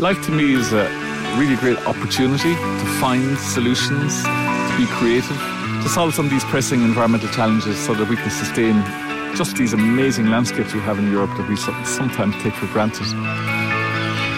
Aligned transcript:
Life 0.00 0.24
to 0.24 0.32
me 0.32 0.54
is 0.54 0.72
a 0.72 0.88
really 1.36 1.56
great 1.56 1.76
opportunity 1.86 2.54
to 2.54 2.86
find 3.00 3.36
solutions, 3.36 4.22
to 4.22 4.74
be 4.78 4.86
creative, 4.86 5.36
to 5.82 5.88
solve 5.90 6.14
some 6.14 6.24
of 6.24 6.30
these 6.30 6.44
pressing 6.44 6.80
environmental 6.80 7.28
challenges 7.28 7.76
so 7.76 7.92
that 7.92 8.08
we 8.08 8.16
can 8.16 8.30
sustain 8.30 8.82
just 9.36 9.56
these 9.56 9.74
amazing 9.74 10.30
landscapes 10.30 10.72
we 10.72 10.80
have 10.80 10.98
in 10.98 11.12
Europe 11.12 11.28
that 11.36 11.46
we 11.50 11.56
sometimes 11.84 12.34
take 12.42 12.54
for 12.54 12.66
granted. 12.68 13.06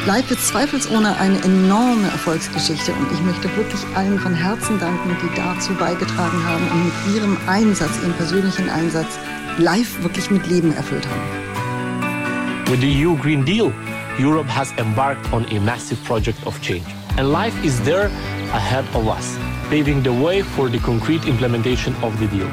Life 0.05 0.33
ist 0.33 0.49
zweifelsohne 0.49 1.17
eine 1.19 1.41
enorme 1.45 2.09
Erfolgsgeschichte 2.09 2.93
und 2.95 3.13
ich 3.13 3.23
möchte 3.23 3.49
wirklich 3.57 3.87
allen 3.95 4.19
von 4.19 4.35
Herzen 4.35 4.81
danken, 4.81 5.17
die 5.23 5.37
dazu 5.37 5.73
beigetragen 5.75 6.45
haben 6.45 6.67
und 6.73 6.85
mit 6.87 7.15
ihrem 7.15 7.39
Einsatz, 7.47 8.03
ihrem 8.03 8.15
persönlichen 8.15 8.69
Einsatz, 8.69 9.17
Life 9.59 10.03
wirklich 10.03 10.29
mit 10.29 10.45
Leben 10.49 10.73
erfüllt 10.73 11.07
haben. 11.07 11.53
With 12.69 12.81
the 12.81 13.07
EU 13.07 13.15
Green 13.15 13.45
Deal, 13.45 13.73
Europe 14.19 14.47
has 14.47 14.73
embarked 14.73 15.33
on 15.33 15.45
a 15.47 15.59
massive 15.61 16.03
project 16.05 16.47
of 16.47 16.61
change. 16.61 16.87
And 17.17 17.33
life 17.33 17.65
is 17.65 17.83
there 17.83 18.07
ahead 18.53 18.85
of 18.95 19.09
us, 19.09 19.39
paving 19.71 20.03
the 20.03 20.13
way 20.13 20.43
for 20.43 20.69
the 20.69 20.79
concrete 20.79 21.27
implementation 21.27 21.95
of 22.03 22.19
the 22.21 22.27
deal. 22.27 22.49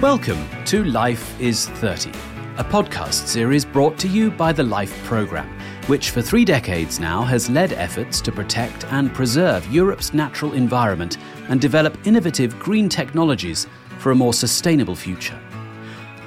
Welcome 0.00 0.46
to 0.66 0.84
Life 0.84 1.40
is 1.40 1.68
30 1.68 2.12
a 2.60 2.64
podcast 2.64 3.26
series 3.26 3.64
brought 3.64 3.96
to 3.96 4.06
you 4.06 4.30
by 4.30 4.52
the 4.52 4.62
LIFE 4.62 4.92
programme, 5.04 5.48
which 5.86 6.10
for 6.10 6.20
three 6.20 6.44
decades 6.44 7.00
now 7.00 7.22
has 7.22 7.48
led 7.48 7.72
efforts 7.72 8.20
to 8.20 8.30
protect 8.30 8.84
and 8.92 9.14
preserve 9.14 9.66
Europe's 9.72 10.12
natural 10.12 10.52
environment 10.52 11.16
and 11.48 11.58
develop 11.58 11.96
innovative 12.06 12.58
green 12.58 12.86
technologies 12.86 13.66
for 13.98 14.12
a 14.12 14.14
more 14.14 14.34
sustainable 14.34 14.94
future. 14.94 15.40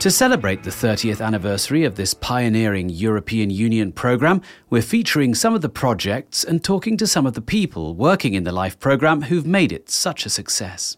To 0.04 0.12
celebrate 0.12 0.64
the 0.64 0.70
30th 0.70 1.26
anniversary 1.26 1.86
of 1.86 1.96
this 1.96 2.14
pioneering 2.14 2.90
European 2.90 3.50
Union 3.50 3.94
programme, 3.94 4.42
we're 4.70 4.82
featuring 4.82 5.34
some 5.34 5.56
of 5.56 5.62
the 5.62 5.70
projects 5.70 6.44
and 6.44 6.62
talking 6.62 6.98
to 6.98 7.08
some 7.08 7.26
of 7.26 7.36
the 7.36 7.42
people 7.42 7.96
working 7.96 8.34
in 8.34 8.44
the 8.44 8.52
LIFE 8.52 8.78
programme 8.82 9.22
who've 9.22 9.46
made 9.46 9.72
it 9.72 9.90
such 9.90 10.26
a 10.26 10.30
success. 10.30 10.98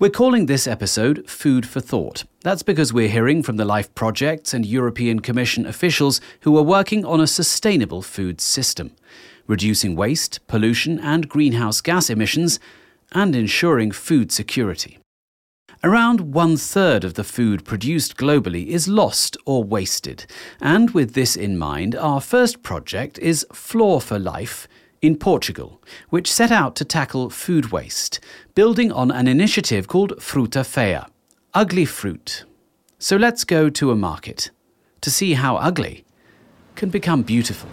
We're 0.00 0.10
calling 0.10 0.46
this 0.46 0.66
episode 0.66 1.30
Food 1.30 1.64
for 1.64 1.80
Thought. 1.80 2.24
That's 2.40 2.64
because 2.64 2.92
we're 2.92 3.06
hearing 3.06 3.44
from 3.44 3.56
the 3.56 3.64
LIFE 3.64 3.94
projects 3.94 4.52
and 4.52 4.66
European 4.66 5.20
Commission 5.20 5.64
officials 5.64 6.20
who 6.40 6.58
are 6.58 6.64
working 6.64 7.04
on 7.04 7.20
a 7.20 7.28
sustainable 7.28 8.02
food 8.02 8.40
system, 8.40 8.96
reducing 9.46 9.94
waste, 9.94 10.44
pollution, 10.48 10.98
and 10.98 11.28
greenhouse 11.28 11.80
gas 11.80 12.10
emissions, 12.10 12.58
and 13.12 13.36
ensuring 13.36 13.92
food 13.92 14.32
security. 14.32 14.98
Around 15.82 16.34
one 16.34 16.58
third 16.58 17.04
of 17.04 17.14
the 17.14 17.24
food 17.24 17.64
produced 17.64 18.18
globally 18.18 18.66
is 18.66 18.86
lost 18.86 19.38
or 19.46 19.64
wasted. 19.64 20.26
And 20.60 20.90
with 20.90 21.14
this 21.14 21.36
in 21.36 21.56
mind, 21.56 21.96
our 21.96 22.20
first 22.20 22.62
project 22.62 23.18
is 23.20 23.46
Flaw4Life 23.50 24.66
in 25.00 25.16
Portugal, 25.16 25.80
which 26.10 26.30
set 26.30 26.52
out 26.52 26.76
to 26.76 26.84
tackle 26.84 27.30
food 27.30 27.72
waste, 27.72 28.20
building 28.54 28.92
on 28.92 29.10
an 29.10 29.26
initiative 29.26 29.88
called 29.88 30.12
Fruta 30.18 30.64
Feia, 30.64 31.08
ugly 31.54 31.86
fruit. 31.86 32.44
So 32.98 33.16
let's 33.16 33.44
go 33.44 33.70
to 33.70 33.90
a 33.90 33.96
market 33.96 34.50
to 35.00 35.10
see 35.10 35.32
how 35.32 35.56
ugly 35.56 36.04
can 36.76 36.90
become 36.90 37.22
beautiful. 37.22 37.70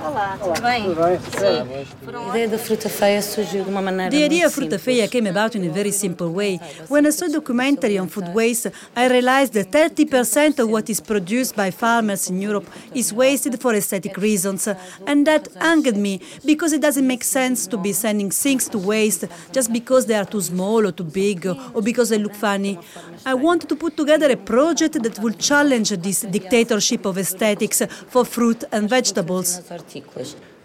Olá, 0.00 0.38
tudo 0.40 0.60
bem? 0.62 0.84
Tudo 0.84 1.02
bem? 1.02 1.18
Sim. 1.18 2.18
A 2.18 2.28
ideia 2.30 2.48
da 2.48 2.58
fruta 2.58 2.88
feia 2.88 3.20
surgiu 3.20 3.64
de 3.64 3.70
uma 3.70 3.82
maneira 3.82 4.10
The 4.10 4.24
idea 4.24 4.46
of 4.46 4.54
fruta 4.54 4.78
feia 4.78 5.08
came 5.08 5.28
about 5.28 5.56
in 5.56 5.68
a 5.68 5.72
very 5.72 5.92
simple 5.92 6.28
way. 6.28 6.60
When 6.88 7.04
I 7.04 7.10
saw 7.10 7.26
a 7.26 7.28
documentary 7.30 7.98
on 7.98 8.06
food 8.08 8.28
waste, 8.32 8.72
I 8.94 9.08
realized 9.08 9.54
that 9.54 9.70
30% 9.70 10.60
of 10.60 10.70
what 10.70 10.88
is 10.88 11.00
produced 11.00 11.56
by 11.56 11.72
farmers 11.72 12.30
in 12.30 12.40
Europe 12.40 12.66
is 12.94 13.12
wasted 13.12 13.60
for 13.60 13.74
aesthetic 13.74 14.16
reasons. 14.16 14.68
And 15.04 15.26
that 15.26 15.48
angered 15.60 15.96
me 15.96 16.20
because 16.44 16.72
it 16.72 16.80
doesn't 16.80 17.06
make 17.06 17.24
sense 17.24 17.66
to 17.66 17.76
be 17.76 17.92
sending 17.92 18.30
things 18.30 18.68
to 18.68 18.78
waste 18.78 19.24
just 19.52 19.72
because 19.72 20.06
they 20.06 20.14
are 20.14 20.26
too 20.26 20.40
small 20.40 20.86
or 20.86 20.92
too 20.92 21.04
big 21.04 21.44
or 21.74 21.82
because 21.82 22.10
they 22.10 22.18
look 22.18 22.34
funny. 22.36 22.78
I 23.26 23.34
wanted 23.34 23.68
to 23.68 23.74
put 23.74 23.96
together 23.96 24.30
a 24.30 24.36
project 24.36 25.02
that 25.02 25.18
would 25.18 25.40
challenge 25.40 25.90
this 25.90 26.20
dictatorship 26.20 27.04
of 27.04 27.18
aesthetics 27.18 27.82
for 28.08 28.24
fruit 28.24 28.62
and 28.70 28.88
vegetables. 28.88 29.60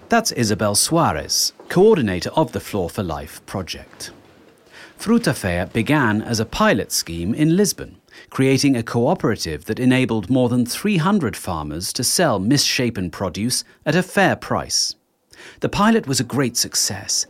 That's 0.10 0.32
Isabel 0.34 0.76
Soares, 0.76 1.54
coordinator 1.70 2.30
of 2.32 2.52
the 2.52 2.60
Flaw4Life 2.60 3.46
project. 3.46 4.12
Fruta 5.00 5.34
Feia 5.34 5.72
began 5.74 6.22
as 6.22 6.40
a 6.40 6.46
pilot 6.46 6.92
scheme 6.92 7.34
in 7.34 7.58
Lisbon, 7.58 7.98
creating 8.30 8.76
a 8.76 8.84
cooperative 8.84 9.66
that 9.66 9.80
enabled 9.80 10.30
more 10.30 10.50
than 10.50 10.66
300 10.66 11.36
farmers 11.36 11.92
to 11.94 12.04
sell 12.04 12.40
misshapen 12.40 13.10
produce 13.10 13.64
at 13.86 13.96
a 13.96 14.04
fair 14.04 14.36
price. 14.36 14.96
The 15.60 15.70
pilot 15.70 16.08
was 16.08 16.20
a 16.20 16.24
great 16.24 16.56
success, 16.56 17.26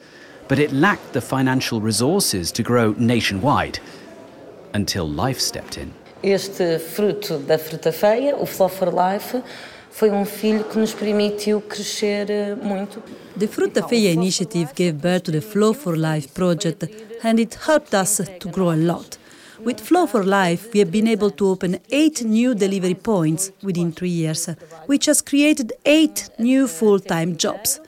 but 0.47 0.59
it 0.59 0.71
lacked 0.71 1.13
the 1.13 1.21
financial 1.21 1.81
resources 1.81 2.51
to 2.51 2.63
grow 2.63 2.93
nationwide 2.97 3.79
until 4.73 5.07
life 5.07 5.39
stepped 5.39 5.77
in. 5.77 5.93
Este 6.23 6.79
fruto 6.79 7.37
da 7.45 7.57
fruta 7.57 7.91
feia, 7.91 8.33
o 8.33 8.45
Flor 8.45 8.69
for 8.69 8.91
Life, 8.91 9.41
foi 9.93 10.09
um 10.09 10.25
filho 10.25 10.63
que 10.63 10.77
nos 10.77 10.91
permitiu 10.91 11.61
crescer 11.61 12.29
eh, 12.29 12.55
muito. 12.55 13.01
The 13.37 13.47
Fruta 13.47 13.87
Feia 13.87 14.11
initiative 14.11 14.71
gave 14.75 14.93
birth 14.93 15.25
to 15.25 15.31
the 15.31 15.39
Flaw4Life 15.39 16.29
project 16.33 16.89
and 17.23 17.39
it 17.39 17.57
helped 17.67 17.93
us 17.93 18.19
to 18.39 18.49
grow 18.49 18.71
a 18.71 18.75
lot. 18.75 19.19
With 19.63 19.81
Flaw4Life, 19.81 20.73
we 20.73 20.79
have 20.79 20.91
been 20.91 21.07
able 21.07 21.29
to 21.31 21.47
open 21.47 21.79
eight 21.91 22.23
new 22.23 22.55
delivery 22.55 22.95
points 22.95 23.51
within 23.61 23.91
three 23.91 24.09
years, 24.09 24.49
which 24.87 25.05
has 25.05 25.21
created 25.21 25.71
eight 25.85 26.29
new 26.39 26.67
full 26.67 26.99
time 26.99 27.37
jobs. 27.37 27.79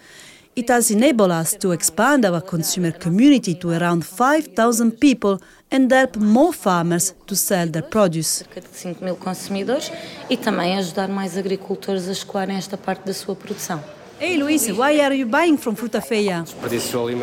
It 0.55 0.69
has 0.69 0.91
enabled 0.91 1.31
us 1.31 1.53
to 1.55 1.71
expand 1.71 2.23
our 2.23 2.39
consumer 2.39 2.91
community 2.91 3.55
to 3.55 3.71
around 3.71 4.05
5,000 4.05 5.01
people 5.01 5.41
and 5.75 5.91
help 5.91 6.15
more 6.15 6.53
farmers 6.53 7.13
to 7.27 7.35
sell 7.35 7.67
their 7.67 7.83
produce. 7.83 8.45
Cerca 8.45 8.61
de 8.61 8.67
5 8.71 9.03
mil 9.03 9.17
consumidores 9.17 9.91
e 10.29 10.37
também 10.37 10.77
ajudar 10.77 11.09
mais 11.09 11.37
agricultores 11.37 12.07
a 12.07 12.13
escoarem 12.13 12.55
esta 12.55 12.77
parte 12.77 13.05
da 13.05 13.13
sua 13.13 13.35
produção. 13.35 13.83
Hey 14.17 14.37
Luis, 14.37 14.69
why 14.69 15.01
are 15.01 15.13
you 15.13 15.27
buying 15.27 15.57
from 15.57 15.75
Fruta 15.75 15.99
Feia? 15.99 16.45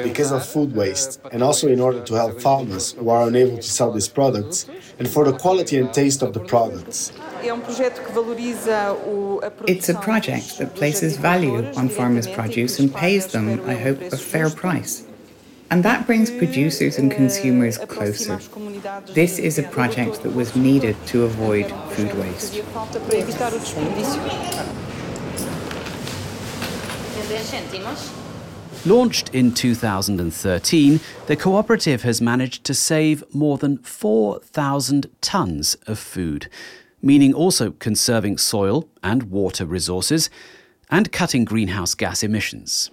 Because 0.04 0.30
of 0.30 0.46
food 0.46 0.76
waste, 0.76 1.18
and 1.32 1.42
also 1.42 1.70
in 1.70 1.80
order 1.80 2.02
to 2.02 2.14
help 2.14 2.38
farmers 2.38 2.94
who 2.94 3.08
are 3.08 3.26
unable 3.26 3.56
to 3.56 3.62
sell 3.62 3.90
these 3.90 4.10
products, 4.10 4.66
and 4.98 5.08
for 5.08 5.24
the 5.24 5.32
quality 5.32 5.78
and 5.78 5.90
taste 5.90 6.22
of 6.22 6.34
the 6.34 6.40
products. 6.40 7.10
It's 9.66 9.88
a 9.88 9.94
project 9.94 10.58
that 10.58 10.74
places 10.74 11.16
value 11.16 11.64
on 11.76 11.88
farmers' 11.88 12.26
produce 12.26 12.78
and 12.78 12.94
pays 12.94 13.26
them, 13.28 13.62
I 13.66 13.74
hope, 13.74 14.02
a 14.12 14.18
fair 14.18 14.50
price. 14.50 15.04
And 15.72 15.82
that 15.84 16.06
brings 16.06 16.30
producers 16.30 16.98
and 16.98 17.10
consumers 17.10 17.78
closer. 17.78 18.38
This 19.14 19.38
is 19.38 19.58
a 19.58 19.62
project 19.62 20.22
that 20.22 20.34
was 20.34 20.54
needed 20.54 20.94
to 21.06 21.24
avoid 21.24 21.72
food 21.92 22.12
waste. 22.18 22.60
Launched 28.84 29.34
in 29.34 29.54
2013, 29.54 31.00
the 31.26 31.36
cooperative 31.36 32.02
has 32.02 32.20
managed 32.20 32.64
to 32.64 32.74
save 32.74 33.24
more 33.34 33.56
than 33.56 33.78
4,000 33.78 35.06
tonnes 35.22 35.76
of 35.88 35.98
food, 35.98 36.50
meaning 37.00 37.32
also 37.32 37.70
conserving 37.70 38.36
soil 38.36 38.90
and 39.02 39.30
water 39.30 39.64
resources 39.64 40.28
and 40.90 41.10
cutting 41.12 41.46
greenhouse 41.46 41.94
gas 41.94 42.22
emissions. 42.22 42.90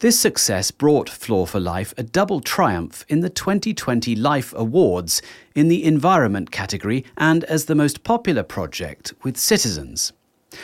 This 0.00 0.18
success 0.18 0.70
brought 0.70 1.08
Flaw4Life 1.08 1.94
a 1.96 2.02
double 2.02 2.40
triumph 2.40 3.04
in 3.08 3.20
the 3.20 3.30
2020 3.30 4.14
Life 4.16 4.52
Awards 4.56 5.22
in 5.54 5.68
the 5.68 5.84
Environment 5.84 6.50
category 6.50 7.04
and 7.16 7.44
as 7.44 7.66
the 7.66 7.74
most 7.74 8.02
popular 8.02 8.42
project 8.42 9.14
with 9.22 9.36
citizens. 9.36 10.12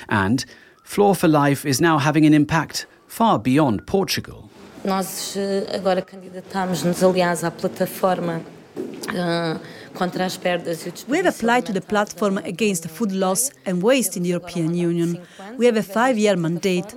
And 0.09 0.45
Flaw4Life 0.85 1.65
is 1.65 1.81
now 1.81 1.99
having 1.99 2.27
an 2.27 2.35
impact 2.35 2.87
far 3.07 3.39
beyond 3.39 3.87
Portugal. 3.87 4.49
Nós 4.85 5.37
eh, 5.37 5.67
agora 5.75 6.01
candidatamos-nos, 6.03 7.03
aliás, 7.03 7.43
à 7.43 7.51
plataforma 7.51 8.41
uh, 8.77 9.59
contra 9.95 10.25
as 10.25 10.37
perdas 10.37 10.87
e 10.87 10.93
We 11.09 11.19
have 11.19 11.29
applied 11.29 11.67
to 11.67 11.73
the 11.73 11.81
platform 11.81 12.39
against 12.39 12.89
food 12.89 13.13
loss 13.13 13.51
and 13.67 13.83
waste 13.83 14.17
in 14.17 14.23
the 14.23 14.31
European 14.31 14.75
Union. 14.75 15.21
We 15.59 15.67
have 15.67 15.77
a 15.77 15.83
five-year 15.83 16.37
mandate. 16.37 16.95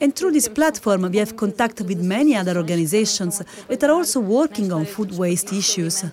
And 0.00 0.14
through 0.14 0.32
this 0.32 0.48
platform, 0.48 1.02
we 1.10 1.18
have 1.18 1.36
contact 1.36 1.80
with 1.80 2.00
many 2.00 2.36
other 2.36 2.56
organizations 2.56 3.42
that 3.68 3.82
are 3.82 3.92
also 3.92 4.20
working 4.20 4.72
on 4.72 4.84
food 4.84 5.16
waste 5.16 5.52
issues. 5.52 6.04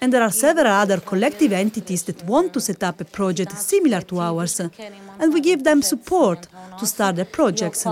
And 0.00 0.12
there 0.12 0.22
are 0.22 0.30
several 0.30 0.66
other 0.66 1.00
collective 1.00 1.52
entities 1.52 2.02
that 2.04 2.22
want 2.24 2.52
to 2.52 2.60
set 2.60 2.82
up 2.82 3.00
a 3.00 3.04
project 3.04 3.52
similar 3.52 4.02
to 4.02 4.20
ours. 4.20 4.60
And 5.18 5.32
we 5.32 5.40
give 5.40 5.64
them 5.64 5.82
support 5.82 6.48
to 6.78 6.86
start 6.86 7.16
their 7.16 7.24
projects. 7.24 7.86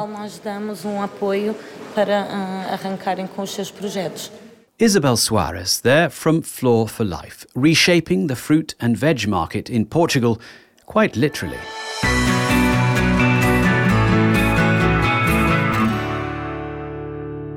Isabel 4.79 5.17
Soares, 5.17 5.83
there 5.83 6.11
from 6.11 6.43
Flaw4Life, 6.43 7.47
reshaping 7.55 8.27
the 8.27 8.37
fruit 8.37 8.75
and 8.81 8.97
veg 8.97 9.29
market 9.29 9.71
in 9.71 9.87
Portugal 9.87 10.41
quite 10.85 11.17
literally. 11.17 11.61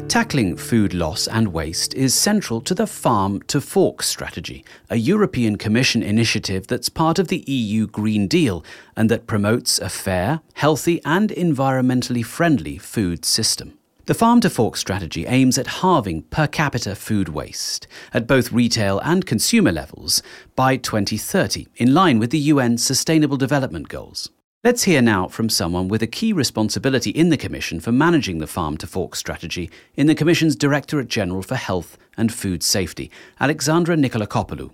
Tackling 0.07 0.55
food 0.55 0.93
loss 0.93 1.27
and 1.27 1.49
waste 1.49 1.93
is 1.93 2.13
central 2.13 2.61
to 2.61 2.73
the 2.73 2.87
Farm 2.87 3.41
to 3.43 3.59
Fork 3.59 4.01
strategy, 4.01 4.63
a 4.89 4.95
European 4.95 5.57
Commission 5.57 6.01
initiative 6.01 6.65
that's 6.65 6.87
part 6.87 7.19
of 7.19 7.27
the 7.27 7.43
EU 7.45 7.87
Green 7.87 8.25
Deal 8.25 8.63
and 8.95 9.11
that 9.11 9.27
promotes 9.27 9.79
a 9.79 9.89
fair, 9.89 10.39
healthy, 10.53 11.01
and 11.03 11.29
environmentally 11.31 12.23
friendly 12.23 12.77
food 12.77 13.25
system. 13.25 13.77
The 14.05 14.13
Farm 14.13 14.39
to 14.41 14.49
Fork 14.49 14.77
strategy 14.77 15.25
aims 15.25 15.57
at 15.57 15.67
halving 15.67 16.21
per 16.23 16.47
capita 16.47 16.95
food 16.95 17.27
waste 17.27 17.85
at 18.13 18.25
both 18.25 18.53
retail 18.53 18.99
and 18.99 19.25
consumer 19.25 19.73
levels 19.73 20.23
by 20.55 20.77
2030, 20.77 21.67
in 21.75 21.93
line 21.93 22.17
with 22.17 22.29
the 22.29 22.39
UN 22.39 22.77
Sustainable 22.77 23.37
Development 23.37 23.89
Goals. 23.89 24.29
Let's 24.67 24.83
hear 24.83 25.01
now 25.01 25.29
from 25.29 25.47
someone 25.47 25.87
with 25.87 26.03
a 26.03 26.07
key 26.07 26.33
responsibility 26.33 27.11
in 27.11 27.29
the 27.29 27.37
Commission 27.37 27.79
for 27.79 27.93
managing 27.93 28.39
the 28.39 28.47
Farm 28.47 28.75
to 28.79 28.85
Fork 28.85 29.15
strategy 29.15 29.71
in 29.95 30.07
the 30.07 30.13
Commission's 30.13 30.57
Directorate 30.57 31.07
General 31.07 31.41
for 31.41 31.55
Health 31.55 31.97
and 32.17 32.33
Food 32.33 32.61
Safety, 32.63 33.09
Alexandra 33.39 33.95
Nikolakopoulou. 33.95 34.71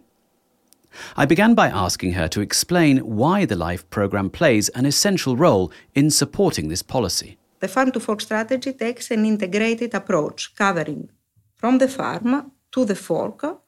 I 1.16 1.28
began 1.28 1.54
by 1.54 1.68
asking 1.68 2.14
her 2.14 2.28
to 2.30 2.42
explain 2.42 2.98
why 3.20 3.46
the 3.46 3.56
LIFE 3.56 3.88
programme 3.92 4.32
plays 4.32 4.68
an 4.70 4.88
essential 4.88 5.38
role 5.38 5.72
in 5.94 6.10
supporting 6.10 6.70
this 6.70 6.82
policy. 6.82 7.38
The 7.60 7.68
Farm 7.68 7.92
to 7.92 8.00
Fork 8.00 8.22
strategy 8.22 8.74
takes 8.74 9.12
an 9.12 9.24
integrated 9.28 9.94
approach 9.94 10.56
covering 10.56 11.12
from 11.54 11.78
the 11.78 11.88
farm 11.88 12.52
to 12.72 12.84
the 12.84 12.96
fork 12.96 13.44
uh, 13.44 13.60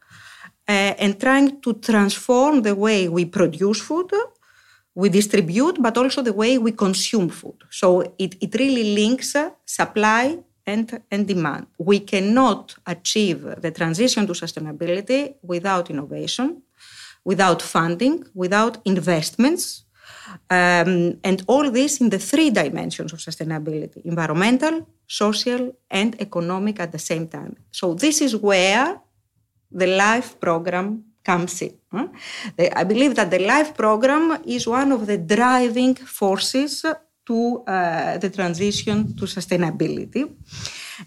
and 0.67 1.19
trying 1.21 1.61
to 1.61 1.73
transform 1.73 2.63
the 2.63 2.73
way 2.73 3.07
we 3.07 3.25
produce 3.25 3.79
food 3.79 4.11
we 4.95 5.09
distribute, 5.09 5.81
but 5.81 5.97
also 5.97 6.21
the 6.21 6.33
way 6.33 6.57
we 6.57 6.71
consume 6.71 7.29
food. 7.29 7.57
So 7.69 8.01
it, 8.17 8.35
it 8.41 8.55
really 8.55 8.95
links 8.95 9.35
supply 9.65 10.39
and, 10.65 11.01
and 11.11 11.27
demand. 11.27 11.67
We 11.77 11.99
cannot 11.99 12.75
achieve 12.87 13.61
the 13.61 13.71
transition 13.71 14.25
to 14.27 14.33
sustainability 14.33 15.35
without 15.43 15.89
innovation, 15.89 16.63
without 17.23 17.61
funding, 17.61 18.25
without 18.33 18.77
investments. 18.85 19.83
Um, 20.49 21.19
and 21.23 21.43
all 21.47 21.69
this 21.69 22.01
in 22.01 22.09
the 22.09 22.19
three 22.19 22.49
dimensions 22.49 23.13
of 23.13 23.19
sustainability 23.19 24.03
environmental, 24.05 24.87
social, 25.07 25.75
and 25.89 26.19
economic 26.19 26.79
at 26.79 26.91
the 26.91 26.99
same 26.99 27.27
time. 27.27 27.55
So, 27.71 27.93
this 27.93 28.21
is 28.21 28.35
where 28.35 28.99
the 29.71 29.87
LIFE 29.87 30.39
program 30.39 31.03
comes 31.25 31.61
in. 31.61 31.73
I 32.81 32.83
believe 32.83 33.15
that 33.15 33.31
the 33.31 33.39
LIFE 33.39 33.75
program 33.75 34.41
is 34.45 34.67
one 34.67 34.91
of 34.91 35.07
the 35.07 35.17
driving 35.17 35.95
forces 35.95 36.85
to 37.25 37.63
uh, 37.67 38.17
the 38.19 38.29
transition 38.29 39.15
to 39.15 39.25
sustainability. 39.25 40.23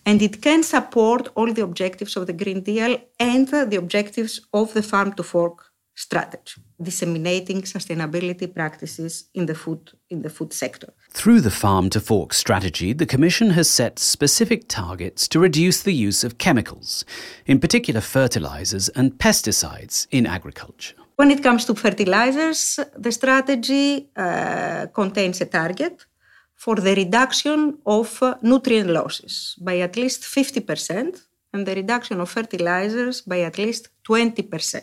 And 0.04 0.20
it 0.20 0.42
can 0.42 0.62
support 0.62 1.28
all 1.34 1.52
the 1.52 1.62
objectives 1.62 2.16
of 2.16 2.26
the 2.26 2.32
Green 2.32 2.62
Deal 2.62 2.98
and 3.18 3.48
the 3.48 3.76
objectives 3.76 4.40
of 4.52 4.74
the 4.74 4.82
farm 4.82 5.12
to 5.14 5.22
fork 5.22 5.67
strategy, 5.98 6.62
disseminating 6.80 7.62
sustainability 7.62 8.46
practices 8.54 9.12
in 9.34 9.46
the 9.46 9.54
food 9.54 9.80
in 10.10 10.22
the 10.22 10.30
food 10.30 10.52
sector. 10.52 10.88
Through 11.10 11.40
the 11.40 11.50
farm 11.62 11.90
to 11.90 12.00
fork 12.00 12.32
strategy, 12.34 12.92
the 12.92 13.10
Commission 13.14 13.50
has 13.50 13.68
set 13.68 13.98
specific 13.98 14.60
targets 14.68 15.26
to 15.28 15.40
reduce 15.40 15.82
the 15.82 16.06
use 16.08 16.22
of 16.26 16.38
chemicals, 16.38 17.04
in 17.46 17.58
particular 17.58 18.00
fertilizers 18.00 18.88
and 18.90 19.18
pesticides 19.18 20.06
in 20.10 20.24
agriculture. 20.26 20.94
When 21.16 21.30
it 21.32 21.42
comes 21.42 21.64
to 21.64 21.74
fertilizers, 21.74 22.78
the 23.04 23.10
strategy 23.10 24.08
uh, 24.16 24.86
contains 25.00 25.40
a 25.40 25.46
target 25.46 26.06
for 26.54 26.76
the 26.76 26.94
reduction 26.94 27.78
of 27.84 28.22
nutrient 28.42 28.90
losses 28.90 29.56
by 29.60 29.80
at 29.80 29.96
least 29.96 30.22
50% 30.22 31.26
and 31.52 31.66
the 31.66 31.74
reduction 31.74 32.20
of 32.20 32.30
fertilizers 32.30 33.20
by 33.22 33.40
at 33.40 33.58
least 33.58 33.88
20% 34.08 34.82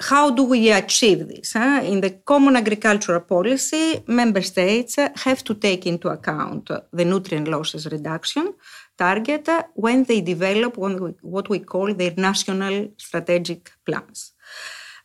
how 0.00 0.30
do 0.30 0.44
we 0.44 0.72
achieve 0.72 1.28
this? 1.28 1.52
Huh? 1.52 1.82
In 1.84 2.00
the 2.00 2.10
common 2.24 2.56
agricultural 2.56 3.20
policy, 3.20 4.02
member 4.06 4.42
states 4.42 4.96
have 4.96 5.44
to 5.44 5.54
take 5.54 5.86
into 5.86 6.08
account 6.08 6.70
the 6.92 7.04
nutrient 7.04 7.48
losses 7.48 7.86
reduction 7.86 8.54
target 8.96 9.48
when 9.74 10.04
they 10.04 10.20
develop 10.20 10.76
what 10.76 11.48
we 11.48 11.58
call 11.58 11.94
their 11.94 12.14
national 12.16 12.88
strategic 12.96 13.70
plans. 13.84 14.32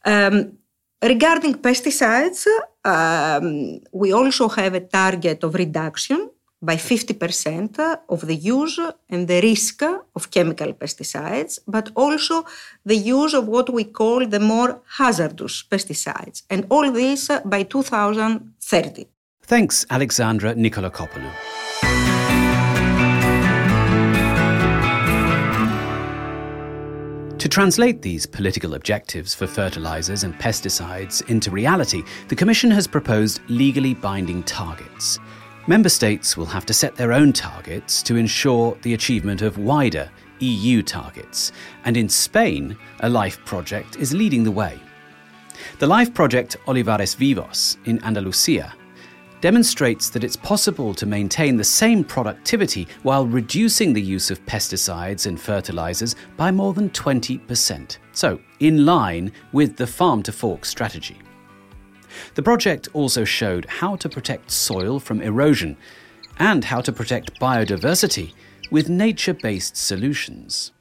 Um, 0.05 0.57
regarding 1.01 1.55
pesticides, 1.55 2.45
um, 2.83 3.79
we 3.91 4.13
also 4.13 4.47
have 4.49 4.75
a 4.75 4.81
target 4.81 5.43
of 5.43 5.55
reduction 5.55 6.29
by 6.65 6.75
50% 6.75 7.99
of 8.09 8.27
the 8.27 8.35
use 8.35 8.79
and 9.09 9.27
the 9.27 9.41
risk 9.41 9.83
of 9.83 10.31
chemical 10.31 10.73
pesticides, 10.73 11.59
but 11.67 11.91
also 11.95 12.45
the 12.83 12.95
use 12.95 13.33
of 13.33 13.47
what 13.47 13.69
we 13.69 13.83
call 13.83 14.25
the 14.25 14.39
more 14.39 14.81
hazardous 14.97 15.63
pesticides, 15.69 16.43
and 16.49 16.65
all 16.69 16.91
this 16.91 17.29
by 17.45 17.63
2030. 17.63 19.05
Thanks, 19.43 19.85
Alexandra 19.89 20.55
Nikolakopoulou. 20.55 21.31
To 27.37 27.49
translate 27.49 28.01
these 28.01 28.25
political 28.25 28.73
objectives 28.73 29.35
for 29.35 29.45
fertilizers 29.45 30.23
and 30.23 30.33
pesticides 30.39 31.21
into 31.29 31.51
reality, 31.51 32.01
the 32.27 32.35
Commission 32.35 32.71
has 32.71 32.87
proposed 32.87 33.39
legally 33.49 33.93
binding 33.93 34.41
targets. 34.41 35.19
Member 35.67 35.89
states 35.89 36.37
will 36.37 36.45
have 36.45 36.67
to 36.67 36.75
set 36.75 36.95
their 36.95 37.11
own 37.11 37.33
targets 37.33 38.03
to 38.03 38.17
ensure 38.17 38.77
the 38.83 38.93
achievement 38.93 39.41
of 39.41 39.57
wider 39.57 40.11
EU 40.37 40.83
targets, 40.83 41.51
and 41.85 41.97
in 41.97 42.07
Spain, 42.07 42.77
a 42.99 43.09
LIFE 43.09 43.43
project 43.45 43.95
is 43.95 44.13
leading 44.13 44.43
the 44.43 44.51
way. 44.51 44.79
The 45.79 45.87
LIFE 45.87 46.13
project 46.13 46.57
Olivares 46.67 47.15
Vivos 47.15 47.77
in 47.85 48.03
Andalusia 48.03 48.75
demonstrates 49.41 50.11
that 50.11 50.23
it's 50.23 50.35
possible 50.35 50.93
to 50.93 51.07
maintain 51.07 51.57
the 51.57 51.63
same 51.63 52.03
productivity 52.03 52.87
while 53.01 53.25
reducing 53.25 53.91
the 53.91 54.01
use 54.01 54.29
of 54.29 54.45
pesticides 54.45 55.25
and 55.25 55.41
fertilizers 55.41 56.15
by 56.37 56.51
more 56.51 56.73
than 56.73 56.91
20%. 56.91 57.97
So, 58.11 58.39
in 58.59 58.85
line 58.85 59.31
with 59.51 59.77
the 59.77 59.87
farm 59.87 60.21
to 60.23 60.31
fork 60.31 60.63
strategy. 60.63 61.17
The 62.35 62.43
project 62.43 62.87
also 62.93 63.23
showed 63.23 63.65
how 63.65 63.95
to 63.97 64.09
protect 64.09 64.51
soil 64.51 64.99
from 64.99 65.21
erosion 65.21 65.77
and 66.37 66.65
how 66.65 66.81
to 66.81 66.91
protect 66.91 67.39
biodiversity 67.39 68.33
with 68.71 68.89
nature 68.89 69.33
based 69.33 69.77
solutions. 69.77 70.71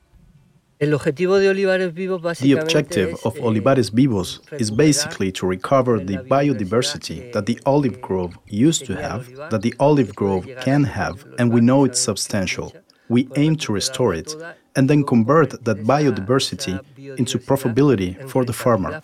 The 0.81 2.59
objective 2.61 3.17
of 3.25 3.39
Olivares 3.39 3.89
Vivos 3.91 4.41
is 4.53 4.71
basically 4.71 5.31
to 5.33 5.47
recover 5.47 5.99
the 6.01 6.19
biodiversity 6.19 7.33
that 7.33 7.47
the 7.47 7.59
olive 7.65 8.01
grove 8.01 8.37
used 8.49 8.85
to 8.87 8.97
have, 8.97 9.27
that 9.51 9.63
the 9.63 9.75
olive 9.79 10.15
grove 10.15 10.49
can 10.61 10.85
have, 10.85 11.25
and 11.39 11.53
we 11.53 11.61
know 11.61 11.85
it's 11.85 12.01
substantial. 12.01 12.73
We 13.09 13.29
aim 13.37 13.57
to 13.57 13.73
restore 13.73 14.15
it 14.15 14.35
and 14.77 14.91
then 14.91 15.05
convert 15.05 15.65
that 15.65 15.85
biodiversity 15.85 16.81
into 17.19 17.39
profitability 17.39 18.29
for 18.29 18.45
the 18.45 18.53
farmer. 18.53 19.01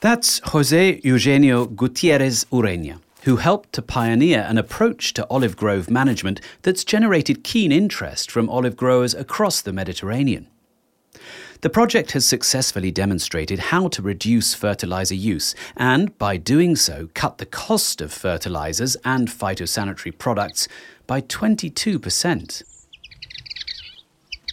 That's 0.00 0.40
Jose 0.44 0.98
Eugenio 1.04 1.66
Gutierrez 1.66 2.46
Ureña, 2.50 3.00
who 3.24 3.36
helped 3.36 3.74
to 3.74 3.82
pioneer 3.82 4.46
an 4.48 4.56
approach 4.56 5.12
to 5.12 5.26
olive 5.28 5.58
grove 5.58 5.90
management 5.90 6.40
that's 6.62 6.84
generated 6.84 7.44
keen 7.44 7.70
interest 7.70 8.30
from 8.30 8.48
olive 8.48 8.78
growers 8.78 9.12
across 9.12 9.60
the 9.60 9.74
Mediterranean. 9.74 10.46
The 11.60 11.68
project 11.68 12.12
has 12.12 12.24
successfully 12.24 12.90
demonstrated 12.90 13.58
how 13.58 13.88
to 13.88 14.00
reduce 14.00 14.54
fertilizer 14.54 15.14
use 15.14 15.54
and, 15.76 16.16
by 16.16 16.38
doing 16.38 16.76
so, 16.76 17.10
cut 17.12 17.36
the 17.36 17.44
cost 17.44 18.00
of 18.00 18.10
fertilizers 18.10 18.96
and 19.04 19.28
phytosanitary 19.28 20.16
products 20.16 20.66
by 21.06 21.20
22%. 21.20 22.62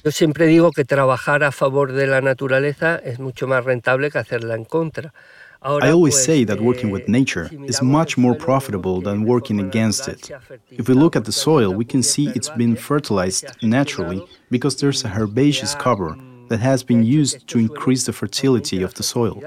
Yo 0.04 0.12
siempre 0.12 0.46
digo 0.46 0.72
que 0.72 0.84
trabajar 0.84 1.44
a 1.44 1.52
favor 1.52 1.94
de 1.94 2.08
la 2.08 2.22
naturaleza 2.22 2.98
es 2.98 3.20
mucho 3.20 3.48
más 3.48 3.64
rentable 3.64 4.12
que 4.12 4.20
hacerla 4.20 4.56
en 4.56 4.66
contra. 4.66 5.14
I 5.62 5.90
always 5.92 6.18
say 6.18 6.44
that 6.44 6.62
working 6.62 6.92
with 6.92 7.08
nature 7.08 7.50
is 7.66 7.82
much 7.82 8.18
more 8.18 8.36
profitable 8.36 9.02
than 9.02 9.26
working 9.26 9.60
against 9.60 10.08
it. 10.08 10.32
If 10.72 10.88
we 10.88 10.94
look 10.94 11.16
at 11.16 11.26
the 11.26 11.32
soil, 11.32 11.74
we 11.74 11.86
can 11.86 12.04
see 12.04 12.30
it's 12.30 12.50
been 12.50 12.76
fertilized 12.76 13.46
naturally 13.64 14.26
because 14.52 14.76
there's 14.76 15.04
a 15.04 15.10
herbaceous 15.10 15.76
cover 15.76 16.18
that 16.50 16.60
has 16.60 16.84
been 16.84 17.04
used 17.04 17.48
to 17.48 17.60
increase 17.60 18.06
the 18.06 18.14
fertility 18.14 18.82
of 18.84 18.94
the 18.94 19.04
soil. 19.04 19.42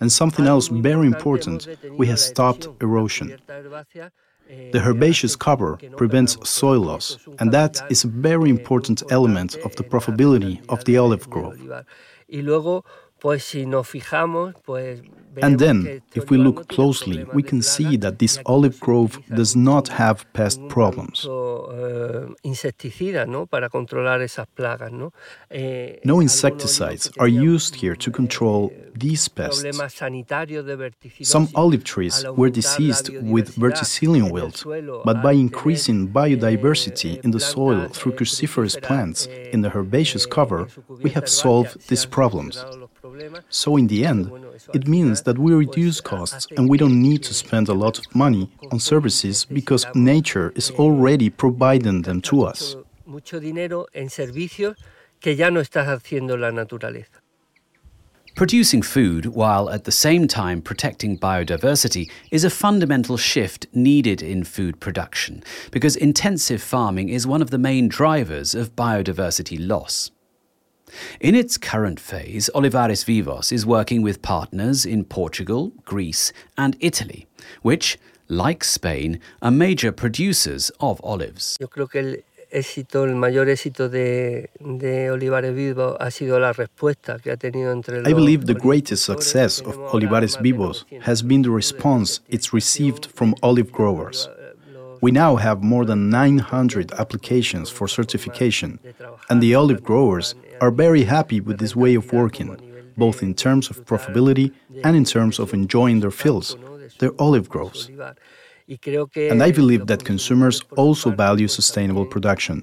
And 0.00 0.12
something 0.12 0.46
else 0.46 0.68
very 0.68 1.06
important, 1.06 1.66
we 1.96 2.06
have 2.06 2.20
stopped 2.20 2.68
erosion. 2.80 3.36
The 4.72 4.80
herbaceous 4.80 5.36
cover 5.36 5.76
prevents 5.96 6.38
soil 6.48 6.80
loss, 6.80 7.18
and 7.38 7.52
that 7.52 7.82
is 7.90 8.04
a 8.04 8.08
very 8.08 8.48
important 8.48 9.02
element 9.10 9.56
of 9.56 9.76
the 9.76 9.84
profitability 9.84 10.66
of 10.68 10.84
the 10.84 10.96
olive 10.96 11.28
grove. 11.28 11.60
And 15.42 15.58
then, 15.58 16.02
if 16.14 16.30
we 16.30 16.36
look 16.36 16.68
closely, 16.68 17.24
we 17.32 17.42
can 17.42 17.62
see 17.62 17.96
that 17.96 18.18
this 18.18 18.38
olive 18.46 18.80
grove 18.80 19.18
does 19.34 19.54
not 19.54 19.88
have 19.88 20.24
pest 20.32 20.60
problems. 20.68 21.26
No 26.04 26.20
insecticides 26.20 27.10
are 27.18 27.28
used 27.28 27.74
here 27.74 27.96
to 27.96 28.10
control 28.10 28.72
these 28.94 29.28
pests. 29.28 29.64
Some 31.22 31.48
olive 31.54 31.84
trees 31.84 32.24
were 32.36 32.50
diseased 32.50 33.10
with 33.22 33.54
verticillium 33.56 34.30
wilt, 34.32 34.64
but 35.04 35.22
by 35.22 35.32
increasing 35.32 36.08
biodiversity 36.08 37.22
in 37.24 37.30
the 37.30 37.40
soil 37.40 37.88
through 37.88 38.12
cruciferous 38.12 38.80
plants 38.80 39.26
in 39.26 39.60
the 39.62 39.70
herbaceous 39.76 40.26
cover, 40.26 40.68
we 41.02 41.10
have 41.10 41.28
solved 41.28 41.88
these 41.88 42.06
problems. 42.06 42.64
So, 43.50 43.76
in 43.76 43.86
the 43.86 44.04
end, 44.04 44.30
it 44.74 44.86
means 44.86 45.22
that 45.22 45.38
we 45.38 45.52
reduce 45.52 46.00
costs 46.00 46.46
and 46.56 46.68
we 46.68 46.78
don't 46.78 47.00
need 47.00 47.22
to 47.24 47.34
spend 47.34 47.68
a 47.68 47.74
lot 47.74 47.98
of 47.98 48.14
money 48.14 48.50
on 48.70 48.78
services 48.78 49.44
because 49.44 49.86
nature 49.94 50.52
is 50.54 50.70
already 50.72 51.30
providing 51.30 52.02
them 52.02 52.20
to 52.22 52.44
us. 52.44 52.76
Producing 58.38 58.82
food 58.82 59.26
while 59.26 59.68
at 59.68 59.82
the 59.82 59.90
same 59.90 60.28
time 60.28 60.62
protecting 60.62 61.18
biodiversity 61.18 62.08
is 62.30 62.44
a 62.44 62.50
fundamental 62.50 63.16
shift 63.16 63.66
needed 63.72 64.22
in 64.22 64.44
food 64.44 64.78
production 64.78 65.42
because 65.72 65.96
intensive 65.96 66.62
farming 66.62 67.08
is 67.08 67.26
one 67.26 67.42
of 67.42 67.50
the 67.50 67.58
main 67.58 67.88
drivers 67.88 68.54
of 68.54 68.76
biodiversity 68.76 69.58
loss. 69.58 70.12
In 71.20 71.34
its 71.34 71.58
current 71.58 71.98
phase, 71.98 72.48
Olivares 72.54 73.02
Vivos 73.02 73.50
is 73.50 73.66
working 73.66 74.02
with 74.02 74.22
partners 74.22 74.86
in 74.86 75.04
Portugal, 75.04 75.72
Greece, 75.84 76.32
and 76.56 76.76
Italy, 76.78 77.26
which, 77.62 77.98
like 78.28 78.62
Spain, 78.62 79.18
are 79.42 79.50
major 79.50 79.90
producers 79.90 80.70
of 80.78 81.00
olives. 81.02 81.58
éxito, 82.50 83.04
el 83.04 83.16
mayor 83.16 83.48
éxito 83.48 83.88
de, 83.88 84.48
de 84.60 85.10
Olivares 85.10 85.54
Vivos 85.54 85.96
ha 86.00 86.10
sido 86.10 86.38
la 86.38 86.52
respuesta 86.52 87.18
que 87.18 87.32
ha 87.32 87.36
tenido 87.36 87.72
entre 87.72 87.98
I 88.08 88.14
believe 88.14 88.46
the 88.46 88.54
greatest 88.54 89.04
success 89.04 89.60
of 89.60 89.76
Olivares 89.92 90.38
Vivos 90.40 90.86
has 91.02 91.22
been 91.22 91.42
the 91.42 91.50
response 91.50 92.22
it's 92.28 92.52
received 92.52 93.06
from 93.12 93.34
olive 93.42 93.70
growers. 93.72 94.30
We 95.00 95.10
now 95.10 95.36
have 95.36 95.62
more 95.62 95.84
than 95.84 96.10
900 96.10 96.92
applications 96.92 97.70
for 97.70 97.86
certification, 97.88 98.78
and 99.30 99.42
the 99.42 99.54
olive 99.54 99.82
growers 99.82 100.34
are 100.60 100.70
very 100.70 101.04
happy 101.04 101.40
with 101.40 101.58
this 101.58 101.76
way 101.76 101.94
of 101.94 102.12
working, 102.12 102.56
both 102.96 103.22
in 103.22 103.34
terms 103.34 103.70
of 103.70 103.84
profitability 103.84 104.52
and 104.84 104.96
in 104.96 105.04
terms 105.04 105.38
of 105.38 105.54
enjoying 105.54 106.00
their 106.00 106.10
fields, 106.10 106.56
their 106.98 107.12
olive 107.18 107.48
groves. 107.48 107.90
And 109.16 109.42
I 109.42 109.50
believe 109.52 109.86
that 109.86 110.04
consumers 110.04 110.62
also 110.76 111.10
value 111.10 111.48
sustainable 111.48 112.04
production. 112.04 112.62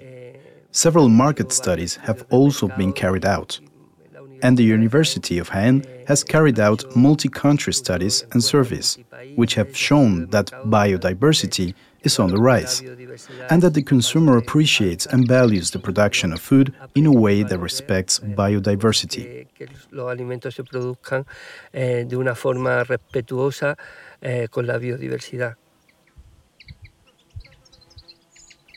Several 0.72 1.10
market 1.10 1.52
studies 1.52 1.96
have 1.96 2.26
also 2.30 2.68
been 2.68 2.94
carried 2.94 3.26
out. 3.26 3.60
And 4.44 4.58
the 4.58 4.64
University 4.64 5.38
of 5.40 5.50
Jaén 5.50 5.86
has 6.08 6.24
carried 6.24 6.60
out 6.60 6.84
multi 6.96 7.30
country 7.30 7.74
studies 7.74 8.26
and 8.32 8.44
surveys, 8.44 8.98
which 9.36 9.56
have 9.56 9.76
shown 9.76 10.28
that 10.30 10.52
biodiversity 10.66 11.74
is 12.06 12.20
on 12.20 12.30
the 12.30 12.38
rise, 12.38 12.82
and 13.50 13.62
that 13.62 13.74
the 13.74 13.84
consumer 13.84 14.38
appreciates 14.38 15.06
and 15.06 15.28
values 15.28 15.72
the 15.72 15.80
production 15.80 16.32
of 16.34 16.40
food 16.40 16.74
in 16.96 17.06
a 17.06 17.12
way 17.12 17.44
that 17.44 17.60
respects 17.60 18.20
biodiversity. 18.20 19.48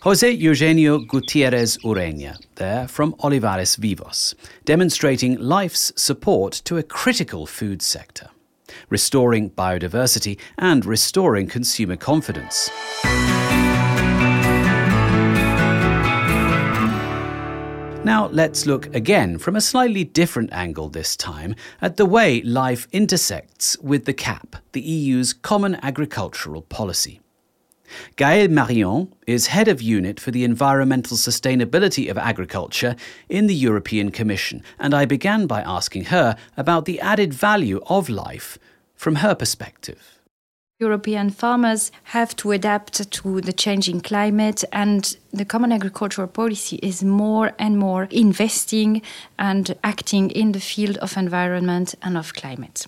Jose 0.02 0.30
Eugenio 0.30 1.00
Gutierrez 1.00 1.76
Ureña, 1.78 2.36
there 2.54 2.86
from 2.86 3.16
Olivares 3.24 3.74
Vivos, 3.74 4.34
demonstrating 4.64 5.36
life's 5.40 5.92
support 5.96 6.52
to 6.64 6.78
a 6.78 6.84
critical 6.84 7.46
food 7.46 7.82
sector, 7.82 8.30
restoring 8.88 9.50
biodiversity 9.50 10.38
and 10.58 10.84
restoring 10.84 11.46
consumer 11.46 11.96
confidence. 11.96 12.70
Now 18.04 18.28
let's 18.28 18.64
look 18.64 18.94
again 18.94 19.36
from 19.36 19.54
a 19.54 19.60
slightly 19.60 20.02
different 20.02 20.50
angle 20.52 20.88
this 20.88 21.14
time 21.14 21.54
at 21.82 21.98
the 21.98 22.06
way 22.06 22.40
life 22.40 22.88
intersects 22.90 23.76
with 23.80 24.06
the 24.06 24.14
CAP, 24.14 24.56
the 24.72 24.80
EU's 24.80 25.34
Common 25.34 25.74
Agricultural 25.82 26.62
Policy. 26.62 27.20
Gaëlle 28.16 28.50
Marion 28.50 29.12
is 29.26 29.48
head 29.48 29.68
of 29.68 29.82
unit 29.82 30.20
for 30.20 30.30
the 30.30 30.44
environmental 30.44 31.16
sustainability 31.16 32.10
of 32.10 32.18
agriculture 32.18 32.96
in 33.28 33.46
the 33.46 33.54
European 33.54 34.10
Commission, 34.10 34.62
and 34.78 34.94
I 34.94 35.04
began 35.04 35.46
by 35.46 35.62
asking 35.62 36.04
her 36.06 36.36
about 36.56 36.84
the 36.84 37.00
added 37.00 37.32
value 37.34 37.80
of 37.86 38.08
life 38.08 38.58
from 38.94 39.16
her 39.16 39.34
perspective. 39.34 40.18
European 40.80 41.28
farmers 41.30 41.90
have 42.04 42.36
to 42.36 42.52
adapt 42.52 43.10
to 43.10 43.40
the 43.40 43.52
changing 43.52 44.00
climate, 44.00 44.62
and 44.70 45.16
the 45.32 45.44
Common 45.44 45.72
Agricultural 45.72 46.28
Policy 46.28 46.76
is 46.82 47.02
more 47.02 47.52
and 47.58 47.78
more 47.78 48.04
investing 48.12 49.02
and 49.38 49.74
acting 49.82 50.30
in 50.30 50.52
the 50.52 50.60
field 50.60 50.96
of 50.98 51.16
environment 51.16 51.96
and 52.00 52.16
of 52.16 52.32
climate. 52.34 52.86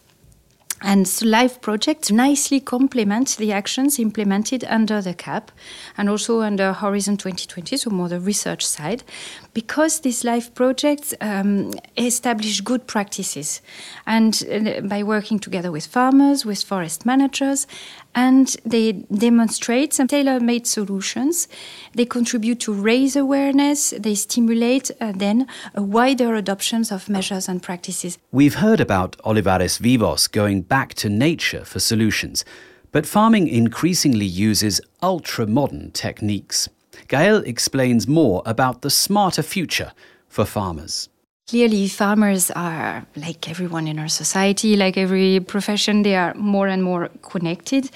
And 0.83 1.07
LIFE 1.23 1.61
projects 1.61 2.11
nicely 2.11 2.59
complement 2.59 3.37
the 3.37 3.53
actions 3.53 3.99
implemented 3.99 4.65
under 4.65 5.03
the 5.03 5.13
CAP 5.13 5.53
and 5.99 6.09
also 6.09 6.41
under 6.41 6.73
Horizon 6.73 7.19
2020, 7.19 7.77
so 7.77 7.91
more 7.91 8.09
the 8.09 8.19
research 8.19 8.67
side, 8.67 9.05
because 9.53 10.01
these 10.01 10.25
LIFE 10.25 10.55
projects 10.55 11.13
um, 11.21 11.75
establish 11.99 12.63
good 12.63 12.87
practices. 12.87 13.61
And 14.07 14.43
uh, 14.51 14.81
by 14.81 15.03
working 15.03 15.39
together 15.39 15.71
with 15.71 15.87
farmers, 15.87 16.47
with 16.47 16.63
forest 16.63 17.05
managers, 17.05 17.67
and 18.15 18.57
they 18.65 18.93
demonstrate 18.93 19.95
some 19.95 20.09
tailor 20.09 20.41
made 20.41 20.67
solutions. 20.67 21.49
They 21.95 22.05
contribute 22.05 22.61
to 22.61 22.73
raise 22.73 23.17
awareness, 23.17 23.91
they 23.91 24.15
stimulate 24.15 24.91
uh, 25.01 25.13
then 25.15 25.47
a 25.75 25.83
wider 25.83 26.35
adoption 26.35 26.85
of 26.91 27.09
measures 27.09 27.49
and 27.49 27.63
practices. 27.63 28.19
We've 28.33 28.57
heard 28.57 28.81
about 28.81 29.17
Olivares 29.25 29.79
Vivos 29.79 30.29
going 30.29 30.63
back 30.63 30.95
to 30.95 31.09
nature 31.09 31.65
for 31.65 31.81
solutions, 31.81 32.45
but 32.93 33.07
farming 33.07 33.49
increasingly 33.49 34.27
uses 34.27 34.81
ultra 35.03 35.47
modern 35.47 35.91
techniques. 35.93 36.69
Gaëlle 37.09 37.47
explains 37.47 38.07
more 38.07 38.43
about 38.47 38.83
the 38.83 38.91
smarter 38.91 39.43
future 39.43 39.93
for 40.29 40.45
farmers. 40.45 41.09
Clearly, 41.51 41.89
farmers 41.89 42.53
are 42.53 43.05
like 43.17 43.51
everyone 43.51 43.89
in 43.89 43.99
our 43.99 44.09
society, 44.09 44.77
like 44.77 44.97
every 44.97 45.41
profession, 45.41 46.03
they 46.03 46.15
are 46.15 46.33
more 46.35 46.69
and 46.69 46.81
more 46.81 47.11
connected 47.23 47.91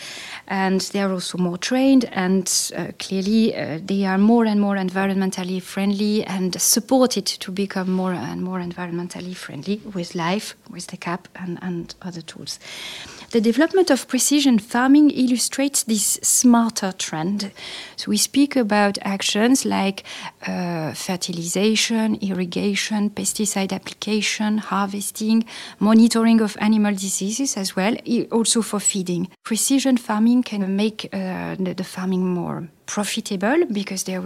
and 0.49 0.81
they 0.81 1.01
are 1.01 1.13
also 1.13 1.39
more 1.39 1.57
trained. 1.57 2.05
And 2.07 2.51
uh, 2.77 2.89
clearly, 2.99 3.55
uh, 3.55 3.79
they 3.81 4.07
are 4.07 4.19
more 4.19 4.45
and 4.45 4.61
more 4.61 4.75
environmentally 4.75 5.63
friendly 5.63 6.25
and 6.25 6.61
supported 6.61 7.27
to 7.27 7.53
become 7.53 7.93
more 7.93 8.13
and 8.13 8.43
more 8.43 8.59
environmentally 8.59 9.37
friendly 9.37 9.81
with 9.95 10.17
life, 10.17 10.57
with 10.69 10.89
the 10.89 10.97
CAP, 10.97 11.29
and, 11.37 11.61
and 11.63 11.95
other 12.03 12.23
tools. 12.23 12.59
The 13.31 13.41
development 13.41 13.91
of 13.91 14.09
precision 14.09 14.59
farming 14.59 15.11
illustrates 15.11 15.85
this 15.85 16.19
smarter 16.23 16.93
trend. 16.93 17.53
So 17.97 18.11
we 18.11 18.17
speak 18.17 18.57
about 18.57 18.99
actions 19.03 19.65
like 19.65 20.05
uh, 20.47 20.93
fertilization, 20.93 22.17
irrigation, 22.21 23.11
pesticide 23.11 23.44
application, 23.73 24.59
harvesting, 24.59 25.45
monitoring 25.79 26.41
of 26.41 26.57
animal 26.61 26.93
diseases 26.93 27.57
as 27.57 27.77
well, 27.77 27.97
also 28.31 28.63
for 28.63 28.81
feeding. 28.81 29.29
Precision 29.45 29.99
farming 29.99 30.43
can 30.43 30.75
make 30.75 31.11
uh, 31.13 31.55
the, 31.59 31.75
the 31.75 31.85
farming 31.85 32.25
more 32.25 32.67
profitable 32.87 33.65
because 33.73 34.05
there, 34.05 34.23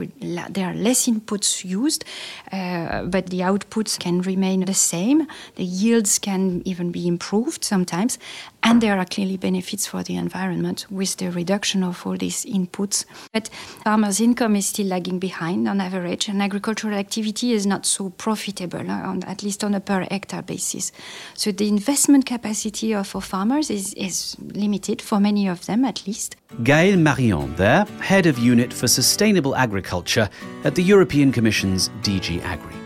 there 0.51 0.67
are 0.67 0.75
less 0.75 1.07
inputs 1.07 1.65
used, 1.65 2.05
uh, 2.53 3.05
but 3.05 3.31
the 3.31 3.41
outputs 3.41 3.99
can 3.99 4.21
remain 4.23 4.65
the 4.65 4.75
same. 4.75 5.27
The 5.57 5.65
yields 5.65 6.19
can 6.19 6.63
even 6.65 6.91
be 6.91 7.07
improved 7.07 7.65
sometimes, 7.65 8.19
and 8.63 8.81
there 8.81 8.99
are 8.99 9.05
clearly 9.05 9.37
benefits 9.37 9.87
for 9.87 10.03
the 10.03 10.17
environment 10.17 10.87
with 10.91 11.17
the 11.17 11.31
reduction 11.31 11.83
of 11.83 12.05
all 12.07 12.17
these 12.17 12.45
inputs. 12.45 13.05
But 13.33 13.49
farmers' 13.85 14.21
income 14.21 14.57
is 14.57 14.67
still 14.67 14.87
lagging 14.87 15.19
behind 15.19 15.69
on 15.69 15.81
average, 15.81 16.29
and 16.29 16.43
agricultural 16.43 16.95
activity 16.95 17.53
is 17.53 17.67
not 17.67 17.87
so 17.87 18.11
profitable, 18.11 18.91
uh, 18.91 19.03
on, 19.03 19.23
at 19.25 19.43
least 19.43 19.63
on 19.63 19.75
a 19.75 19.81
per 19.81 20.07
hectare 20.11 20.43
basis. 20.43 20.93
So 21.35 21.53
the 21.53 21.69
investment 21.69 22.27
capacity 22.27 22.95
of 22.95 23.09
farmers 23.09 23.71
is, 23.71 23.95
is 23.95 24.37
limited 24.41 25.01
for 25.09 25.19
many 25.19 25.49
of 25.49 25.67
them, 25.67 25.85
at 25.85 26.07
least. 26.07 26.37
Gaëlle 26.63 26.99
Marion, 26.99 27.55
there, 27.57 27.85
head 28.01 28.27
of 28.27 28.39
unit 28.39 28.73
for 28.73 28.87
sustainable 28.87 29.57
agriculture 29.57 30.29
at 30.65 30.75
the 30.75 30.83
European 30.83 31.33
Commission's 31.33 31.89
DG 32.03 32.43
Agri. 32.43 32.77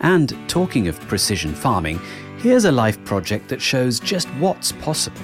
And 0.00 0.36
talking 0.48 0.88
of 0.88 0.98
precision 1.08 1.54
farming, 1.54 2.00
Here's 2.40 2.64
a 2.64 2.72
LIFE 2.72 3.04
project 3.04 3.48
that 3.48 3.60
shows 3.60 4.00
just 4.00 4.26
what's 4.38 4.72
possible. 4.72 5.20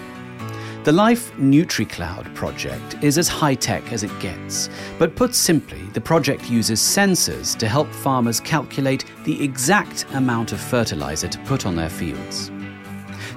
The 0.85 0.93
Life 0.93 1.33
NutriCloud 1.37 2.35
project 2.35 3.03
is 3.03 3.17
as 3.17 3.27
high 3.27 3.55
tech 3.55 3.91
as 3.91 4.03
it 4.03 4.11
gets, 4.21 4.69
but 4.99 5.17
put 5.17 5.35
simply, 5.35 5.81
the 5.95 6.01
project 6.03 6.51
uses 6.51 6.79
sensors 6.79 7.57
to 7.57 7.67
help 7.67 7.91
farmers 7.91 8.39
calculate 8.39 9.07
the 9.25 9.43
exact 9.43 10.05
amount 10.13 10.53
of 10.53 10.61
fertilizer 10.61 11.27
to 11.27 11.39
put 11.47 11.65
on 11.65 11.75
their 11.75 11.89
fields. 11.89 12.51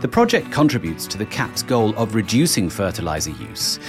The 0.02 0.08
project 0.08 0.52
contributes 0.52 1.08
to 1.08 1.18
the 1.18 1.26
CAP's 1.26 1.64
goal 1.64 1.96
of 1.96 2.16
reducing 2.16 2.70
fertilizer 2.70 3.32
use. 3.32 3.80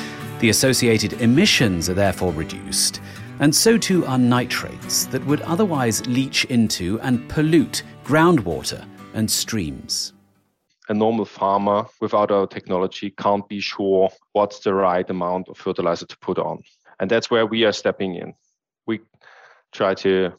The 0.41 0.51
associated 0.51 1.15
emissions 1.21 1.89
are 1.89 1.95
therefore 1.95 2.33
reduced, 2.33 3.01
and 3.39 3.55
so 3.55 3.79
too 3.79 4.05
are 4.07 4.19
nitrates 4.19 5.07
that 5.07 5.25
would 5.27 5.41
otherwise 5.43 6.07
leach 6.07 6.45
into 6.47 7.01
and 7.01 7.29
pollute 7.29 7.83
groundwater 8.05 8.85
and 9.15 9.31
streams 9.31 10.13
a 10.91 10.95
normal 10.95 11.25
farmer 11.25 11.87
without 12.01 12.33
our 12.33 12.49
technology 12.49 13.11
can't 13.11 13.49
be 13.49 13.61
sure 13.61 14.11
what's 14.33 14.59
the 14.59 14.75
right 14.75 15.09
amount 15.09 15.49
of 15.49 15.57
fertilizer 15.57 16.05
to 16.05 16.19
put 16.19 16.37
on. 16.37 16.61
And 16.99 17.09
that's 17.09 17.31
where 17.31 17.47
we 17.47 17.65
are 17.65 17.73
stepping 17.73 18.17
in. 18.17 18.35
We 18.87 19.01
try 19.71 19.95
to 19.95 20.33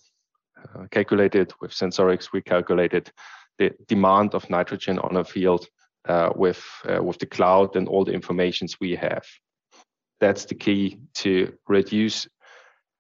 uh, 0.58 0.88
calculate 0.92 1.36
it 1.36 1.54
with 1.62 1.72
sensorics. 1.72 2.34
We 2.34 2.42
calculated 2.42 3.10
the 3.62 3.72
demand 3.88 4.34
of 4.34 4.50
nitrogen 4.50 4.98
on 5.00 5.18
a 5.18 5.24
field 5.24 5.68
uh, 6.10 6.30
with 6.36 6.64
uh, 6.90 7.02
with 7.04 7.20
the 7.20 7.28
cloud 7.28 7.76
and 7.76 7.88
all 7.88 8.04
the 8.04 8.14
informations 8.14 8.80
we 8.82 8.96
have. 8.96 9.26
That's 10.20 10.46
the 10.46 10.56
key 10.56 11.00
to 11.16 11.54
reduce 11.68 12.28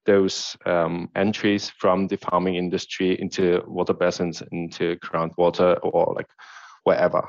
those 0.05 0.57
um, 0.65 1.09
entries 1.15 1.71
from 1.79 2.07
the 2.07 2.17
farming 2.17 2.55
industry 2.55 3.19
into 3.19 3.63
water 3.67 3.93
basins, 3.93 4.43
into 4.51 4.95
groundwater, 4.97 5.79
or 5.83 6.13
like 6.15 6.29
wherever. 6.83 7.27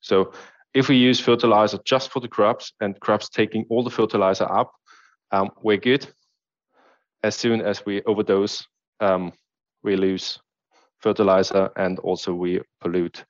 So 0.00 0.32
if 0.74 0.88
we 0.88 0.96
use 0.96 1.20
fertilizer 1.20 1.78
just 1.84 2.10
for 2.10 2.20
the 2.20 2.28
crops 2.28 2.72
and 2.80 3.00
crops 3.00 3.28
taking 3.28 3.64
all 3.70 3.82
the 3.82 3.90
fertilizer 3.90 4.50
up, 4.50 4.72
um, 5.32 5.50
we're 5.62 5.80
good. 5.80 6.06
As 7.22 7.34
soon 7.34 7.60
as 7.60 7.84
we 7.86 8.02
overdose, 8.02 8.66
um, 9.00 9.32
we 9.82 9.96
lose 9.96 10.38
fertilizer 11.06 11.70
and 11.76 12.00
also 12.00 12.34
we 12.34 12.60
pollute 12.80 13.24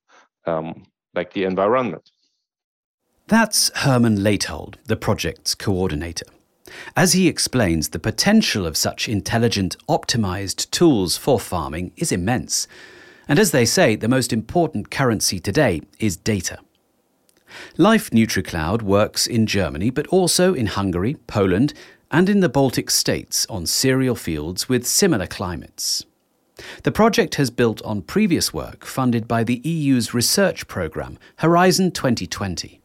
um, 0.46 0.86
like 1.14 1.34
the 1.34 1.44
environment. 1.44 2.10
That's 3.26 3.70
Herman 3.74 4.16
Leithold, 4.18 4.76
the 4.86 4.96
project's 4.96 5.54
coordinator. 5.54 6.24
As 6.96 7.12
he 7.12 7.28
explains, 7.28 7.90
the 7.90 7.98
potential 7.98 8.66
of 8.66 8.78
such 8.78 9.10
intelligent, 9.10 9.76
optimized 9.88 10.70
tools 10.70 11.18
for 11.18 11.38
farming 11.38 11.92
is 11.96 12.12
immense. 12.12 12.66
And 13.28 13.38
as 13.38 13.50
they 13.50 13.66
say, 13.66 13.94
the 13.94 14.08
most 14.08 14.32
important 14.32 14.90
currency 14.90 15.38
today 15.38 15.82
is 15.98 16.16
data. 16.16 16.58
Life 17.76 18.08
NutriCloud 18.08 18.80
works 18.80 19.26
in 19.26 19.46
Germany, 19.46 19.90
but 19.90 20.06
also 20.06 20.54
in 20.54 20.66
Hungary, 20.66 21.16
Poland, 21.26 21.74
and 22.10 22.30
in 22.30 22.40
the 22.40 22.48
Baltic 22.48 22.90
states 22.90 23.46
on 23.50 23.66
cereal 23.66 24.16
fields 24.16 24.66
with 24.66 24.86
similar 24.86 25.26
climates. 25.26 26.06
The 26.82 26.92
project 26.92 27.34
has 27.34 27.50
built 27.50 27.82
on 27.82 28.02
previous 28.02 28.52
work 28.54 28.84
funded 28.84 29.28
by 29.28 29.44
the 29.44 29.60
EU's 29.64 30.14
research 30.14 30.66
programme, 30.68 31.18
Horizon 31.36 31.90
2020. 31.90 32.80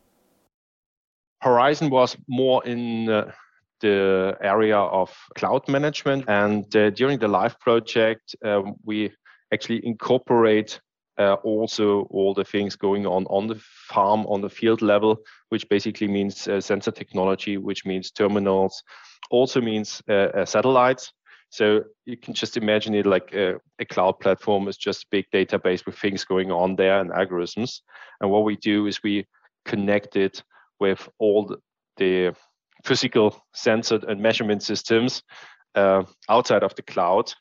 Horizon 1.42 1.90
was 1.90 2.18
more 2.28 2.64
in 2.66 3.10
uh, 3.10 3.32
the 3.80 4.38
area 4.42 4.78
of 4.78 5.16
cloud 5.36 5.68
management, 5.68 6.26
and 6.28 6.76
uh, 6.76 6.90
during 6.92 7.20
the 7.20 7.28
LIFE 7.28 7.60
project, 7.60 8.36
um, 8.44 8.76
we 8.84 9.12
actually 9.54 9.86
incorporate 9.86 10.80
uh, 11.18 11.34
also 11.44 12.02
all 12.10 12.34
the 12.34 12.44
things 12.44 12.76
going 12.76 13.06
on 13.06 13.26
on 13.26 13.48
the 13.48 13.56
farm 13.90 14.26
on 14.28 14.42
the 14.42 14.50
field 14.50 14.82
level 14.82 15.18
which 15.50 15.68
basically 15.68 16.08
means 16.08 16.48
uh, 16.48 16.60
sensor 16.62 16.90
technology 16.90 17.58
which 17.58 17.86
means 17.86 18.12
terminals 18.12 18.82
also 19.30 19.60
means 19.60 20.02
uh, 20.10 20.46
satellites 20.46 21.12
so 21.52 21.84
you 22.06 22.18
can 22.18 22.34
just 22.34 22.58
imagine 22.58 22.96
it 22.96 23.06
like 23.06 23.34
a, 23.34 23.56
a, 23.80 23.86
cloud 23.86 24.20
platform 24.20 24.68
is 24.68 24.78
just 24.78 25.04
a 25.04 25.08
big 25.12 25.26
database 25.34 25.86
with 25.86 25.98
things 25.98 26.26
going 26.26 26.52
on 26.52 26.76
there 26.76 27.00
and 27.00 27.12
algorithms 27.12 27.82
and 28.22 28.32
what 28.32 28.44
we 28.44 28.56
do 28.56 28.88
is 28.88 29.04
we 29.04 29.26
connect 29.66 30.16
it 30.16 30.44
with 30.80 31.08
all 31.20 31.56
the, 31.98 32.36
physical 32.84 33.40
sensor 33.54 34.00
and 34.08 34.20
measurement 34.20 34.64
systems 34.64 35.22
uh, 35.76 36.02
outside 36.30 36.64
of 36.64 36.74
the 36.74 36.82
cloud 36.82 37.32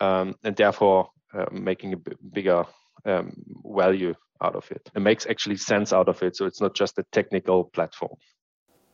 um, 0.00 0.34
and 0.42 0.56
therefore 0.56 1.08
uh, 1.32 1.44
making 1.52 1.92
a 1.92 1.96
b- 1.96 2.12
bigger 2.32 2.64
um, 3.04 3.32
value 3.64 4.14
out 4.42 4.56
of 4.56 4.70
it. 4.70 4.90
It 4.94 5.00
makes 5.00 5.26
actually 5.26 5.56
sense 5.56 5.92
out 5.92 6.08
of 6.08 6.22
it. 6.22 6.36
So 6.36 6.46
it's 6.46 6.60
not 6.60 6.74
just 6.74 6.98
a 6.98 7.04
technical 7.12 7.64
platform. 7.64 8.16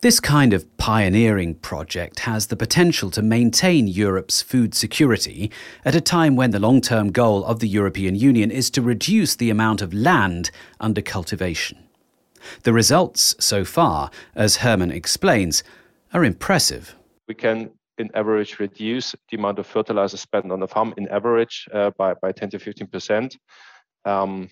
This 0.03 0.19
kind 0.19 0.53
of 0.53 0.67
pioneering 0.79 1.55
project 1.55 2.19
has 2.21 2.49
the 2.49 2.57
potential 2.57 3.09
to 3.13 3.23
maintain 3.23 3.87
Europe's 3.87 4.43
food 4.43 4.75
security 4.75 5.49
at 5.85 5.95
a 5.95 6.01
time 6.01 6.35
when 6.35 6.51
the 6.51 6.59
long 6.59 6.81
term 6.81 7.13
goal 7.13 7.45
of 7.45 7.61
the 7.61 7.69
European 7.69 8.17
Union 8.17 8.51
is 8.51 8.69
to 8.71 8.83
reduce 8.83 9.37
the 9.37 9.49
amount 9.49 9.81
of 9.81 9.95
land 9.95 10.51
under 10.81 11.01
cultivation. 11.03 11.79
The 12.65 12.73
results 12.73 13.37
so 13.39 13.65
far, 13.65 14.11
as 14.35 14.57
Herman 14.57 14.91
explains, 14.91 15.63
are 16.13 16.25
impressive. 16.25 16.97
We 17.29 17.37
can 17.37 17.71
in 17.97 18.11
average 18.15 18.59
reduce 18.59 19.15
the 19.31 19.37
amount 19.37 19.61
of 19.61 19.69
fertilizer 19.69 20.17
spent 20.17 20.51
on 20.51 20.59
the 20.59 20.67
farm 20.67 20.95
in 20.97 21.07
average 21.11 21.69
uh, 21.73 21.93
by, 21.97 22.15
by 22.15 22.33
10 22.33 22.51
to 22.51 22.59
15 22.59 22.89
percent. 22.89 23.37
Um, 24.05 24.49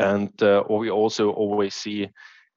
and 0.00 0.42
uh, 0.42 0.64
we 0.68 0.90
also 0.90 1.30
always 1.30 1.76
see 1.76 2.08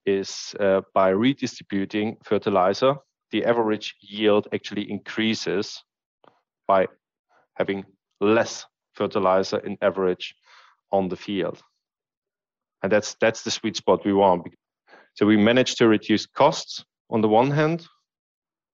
is 0.07 0.55
uh, 0.59 0.81
by 0.93 1.09
redistributing 1.09 2.17
fertilizer, 2.23 2.95
the 3.31 3.45
average 3.45 3.95
yield 4.01 4.47
actually 4.53 4.89
increases 4.89 5.83
by 6.67 6.87
having 7.55 7.83
less 8.21 8.65
fertilizer 8.93 9.57
in 9.57 9.77
average 9.81 10.33
on 10.91 11.09
the 11.09 11.15
field. 11.15 11.61
And 12.81 12.91
that's 12.91 13.15
that's 13.19 13.43
the 13.43 13.51
sweet 13.51 13.75
spot 13.75 14.05
we 14.05 14.13
want. 14.13 14.47
So 15.15 15.25
we 15.25 15.37
manage 15.37 15.75
to 15.75 15.87
reduce 15.87 16.25
costs 16.25 16.85
on 17.09 17.21
the 17.21 17.27
one 17.27 17.51
hand, 17.51 17.85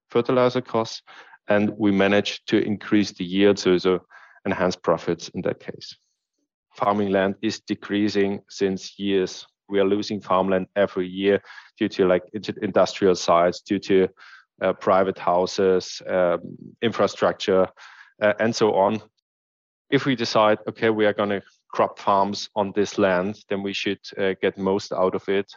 fertilizer 0.10 0.62
costs, 0.62 1.02
and 1.48 1.72
we 1.78 1.92
manage 1.92 2.44
to 2.46 2.58
increase 2.58 3.12
the 3.12 3.26
yield, 3.26 3.60
so, 3.60 3.78
so 3.78 4.00
enhance 4.46 4.76
profits 4.76 5.30
in 5.30 5.42
that 5.42 5.60
case. 5.60 5.96
Farming 6.76 7.12
land 7.12 7.36
is 7.42 7.62
decreasing 7.62 8.42
since 8.50 9.00
years. 9.00 9.46
We 9.74 9.80
are 9.80 9.86
losing 9.86 10.22
farmland 10.22 10.68
every 10.76 11.08
year 11.08 11.42
due 11.80 11.90
to 11.90 12.06
like 12.06 12.22
industrial 12.62 13.16
sites, 13.16 13.62
due 13.62 13.80
to 13.80 14.08
uh, 14.62 14.74
private 14.74 15.18
houses, 15.18 16.00
um, 16.08 16.40
infrastructure, 16.84 17.68
uh, 18.22 18.34
and 18.40 18.56
so 18.56 18.76
on. 18.76 19.02
If 19.90 20.06
we 20.06 20.16
decide, 20.16 20.60
okay, 20.70 20.92
we 20.92 21.08
are 21.08 21.14
going 21.14 21.30
to 21.30 21.42
crop 21.70 21.98
farms 21.98 22.50
on 22.56 22.72
this 22.76 23.00
land, 23.00 23.40
then 23.50 23.64
we 23.64 23.74
should 23.74 24.00
uh, 24.16 24.34
get 24.40 24.60
most 24.60 24.94
out 24.94 25.16
of 25.16 25.28
it 25.28 25.52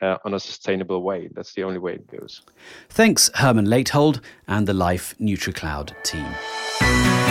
uh, 0.00 0.18
on 0.24 0.34
a 0.34 0.38
sustainable 0.38 1.02
way. 1.02 1.28
That's 1.34 1.54
the 1.54 1.64
only 1.64 1.78
way 1.78 1.94
it 1.94 2.06
goes. 2.06 2.42
Thanks, 2.88 3.30
Herman 3.34 3.66
Leithold 3.66 4.20
and 4.46 4.68
the 4.68 4.74
Life 4.74 5.16
NutriCloud 5.18 5.90
team. 6.04 7.25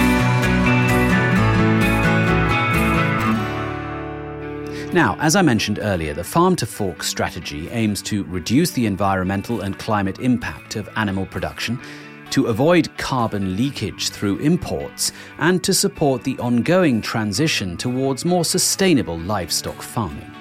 Now, 4.95 5.17
as 5.19 5.35
I 5.35 5.41
mentioned 5.41 5.79
earlier, 5.81 6.13
the 6.13 6.23
farm 6.23 6.55
to 6.55 6.65
fork 6.65 7.03
strategy 7.03 7.67
aims 7.71 8.01
to 8.03 8.23
reduce 8.23 8.71
the 8.71 8.85
environmental 8.85 9.59
and 9.59 9.77
climate 9.77 10.19
impact 10.19 10.77
of 10.77 10.87
animal 10.95 11.25
production, 11.25 11.81
to 12.29 12.45
avoid 12.45 12.87
carbon 12.97 13.57
leakage 13.57 14.07
through 14.07 14.37
imports, 14.37 15.11
and 15.39 15.61
to 15.65 15.73
support 15.73 16.23
the 16.23 16.39
ongoing 16.39 17.01
transition 17.01 17.75
towards 17.75 18.23
more 18.23 18.45
sustainable 18.45 19.19
livestock 19.19 19.81
farming. 19.81 20.31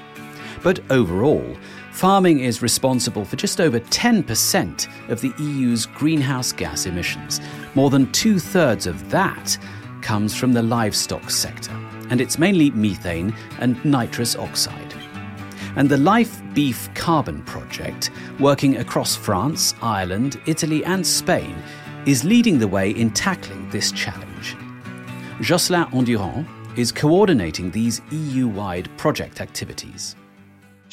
But 0.62 0.78
overall, 0.88 1.56
farming 1.90 2.38
is 2.38 2.62
responsible 2.62 3.24
for 3.24 3.34
just 3.34 3.60
over 3.60 3.80
10% 3.80 5.10
of 5.10 5.20
the 5.20 5.34
EU's 5.36 5.86
greenhouse 5.86 6.52
gas 6.52 6.86
emissions. 6.86 7.40
More 7.74 7.90
than 7.90 8.12
two 8.12 8.38
thirds 8.38 8.86
of 8.86 9.10
that 9.10 9.58
comes 10.00 10.32
from 10.32 10.52
the 10.52 10.62
livestock 10.62 11.28
sector, 11.28 11.76
and 12.10 12.20
it's 12.20 12.38
mainly 12.38 12.70
methane 12.70 13.34
and 13.60 13.82
nitrous 13.84 14.36
oxide. 14.36 14.94
And 15.76 15.88
the 15.88 15.96
Life 15.96 16.40
Beef 16.54 16.88
Carbon 16.94 17.42
Project, 17.42 18.10
working 18.38 18.76
across 18.76 19.16
France, 19.16 19.74
Ireland, 19.82 20.40
Italy, 20.46 20.84
and 20.84 21.06
Spain, 21.06 21.56
is 22.06 22.24
leading 22.24 22.58
the 22.58 22.68
way 22.68 22.90
in 22.90 23.10
tackling 23.10 23.68
this 23.70 23.90
challenge. 23.92 24.56
Josselin 25.40 25.90
Andurand 25.90 26.46
is 26.78 26.92
coordinating 26.92 27.70
these 27.70 28.00
EU 28.10 28.48
wide 28.48 28.88
project 28.96 29.40
activities. 29.40 30.16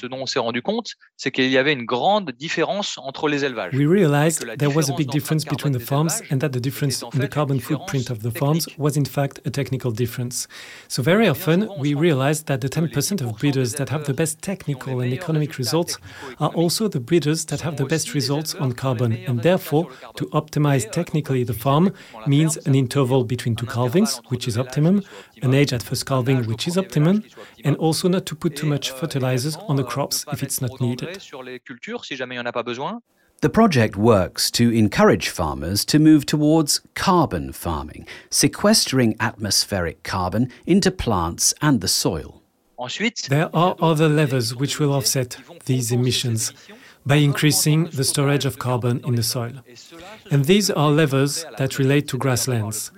ce 0.02 0.08
dont 0.08 0.22
on 0.22 0.26
s'est 0.26 0.40
rendu 0.40 0.62
compte, 0.62 0.96
c'est 1.22 1.30
qu'il 1.30 1.52
y 1.52 1.60
avait 1.60 1.74
une 1.74 1.86
grande 1.86 2.32
différence 2.32 2.98
entre 2.98 3.28
les 3.28 3.46
élevages. 3.46 3.76
We 3.76 3.86
realized 3.86 4.44
there 4.58 4.72
was 4.76 4.90
a 4.90 4.96
big 4.96 5.12
difference 5.12 5.46
between 5.46 5.72
the 5.72 5.80
farms 5.80 6.20
and 6.32 6.40
that 6.40 6.50
the 6.50 6.60
difference 6.60 7.04
in 7.14 7.20
the 7.20 7.28
carbon 7.28 7.60
footprint 7.60 8.10
of 8.10 8.24
the 8.24 8.32
farms 8.32 8.68
was 8.80 8.98
in 8.98 9.06
fact 9.06 9.40
a 9.46 9.52
technical 9.52 9.92
difference. 9.92 10.48
So 10.88 11.04
very 11.04 11.28
often 11.30 11.70
we 11.78 11.94
realized 11.94 12.48
that 12.48 12.62
the 12.62 12.70
10% 12.70 13.22
of 13.22 13.38
breeders 13.38 13.74
that 13.74 13.90
have 13.90 14.06
the 14.06 14.16
best 14.16 14.42
technical 14.42 15.00
and 15.00 15.14
economic 15.14 15.60
results 15.60 16.00
are 16.40 16.50
also 16.56 16.88
the 16.88 17.00
breeders 17.00 17.46
that 17.46 17.62
have 17.62 17.76
the 17.78 17.86
best 17.86 18.16
results 18.16 18.56
on 18.56 18.72
carbon. 18.72 19.12
and 19.28 19.44
therefore 19.44 19.92
to 20.16 20.26
optimize 20.34 20.90
technically 20.92 21.44
the 21.44 21.54
farm 21.54 21.94
means 22.26 22.58
an 22.66 22.74
interval 22.74 23.24
between 23.26 23.56
two 23.56 23.68
calvings, 23.68 24.20
which 24.30 24.48
is 24.48 24.58
optimum, 24.58 25.04
an 25.44 25.54
age 25.54 25.72
at 25.72 25.84
first 25.84 26.08
calving, 26.08 26.48
which 26.48 26.68
is 26.68 26.80
optimum, 26.80 27.24
and 27.64 27.76
also 27.78 28.08
not 28.08 28.26
to 28.26 28.34
put 28.34 28.56
too 28.56 28.66
much 28.66 28.90
fertilizers 28.90 29.56
on 29.70 29.76
the 29.76 29.84
crops 29.84 30.26
if 30.34 30.42
it's 30.42 30.62
not 30.62 30.82
needed. 30.82 31.11
The 33.42 33.50
project 33.50 33.96
works 33.96 34.52
to 34.52 34.70
encourage 34.70 35.30
farmers 35.30 35.84
to 35.86 35.98
move 35.98 36.26
towards 36.28 36.82
carbon 36.94 37.54
farming, 37.54 38.06
sequestering 38.30 39.16
atmospheric 39.20 40.04
carbon 40.04 40.52
into 40.68 40.92
plants 40.92 41.54
and 41.62 41.82
the 41.82 41.88
soil. 41.88 42.44
There 43.30 43.50
are 43.56 43.76
other 43.82 44.08
levers 44.08 44.56
which 44.56 44.80
will 44.80 44.94
offset 44.94 45.38
these 45.66 45.92
emissions 45.92 46.54
by 47.06 47.16
increasing 47.16 47.86
the 47.86 48.04
storage 48.04 48.46
of 48.46 48.60
carbon 48.60 49.02
in 49.06 49.16
the 49.16 49.24
soil. 49.24 49.54
And 50.30 50.46
these 50.46 50.70
are 50.70 50.92
levers 50.92 51.46
that 51.58 51.80
relate 51.80 52.08
to 52.10 52.18
grasslands. 52.18 52.92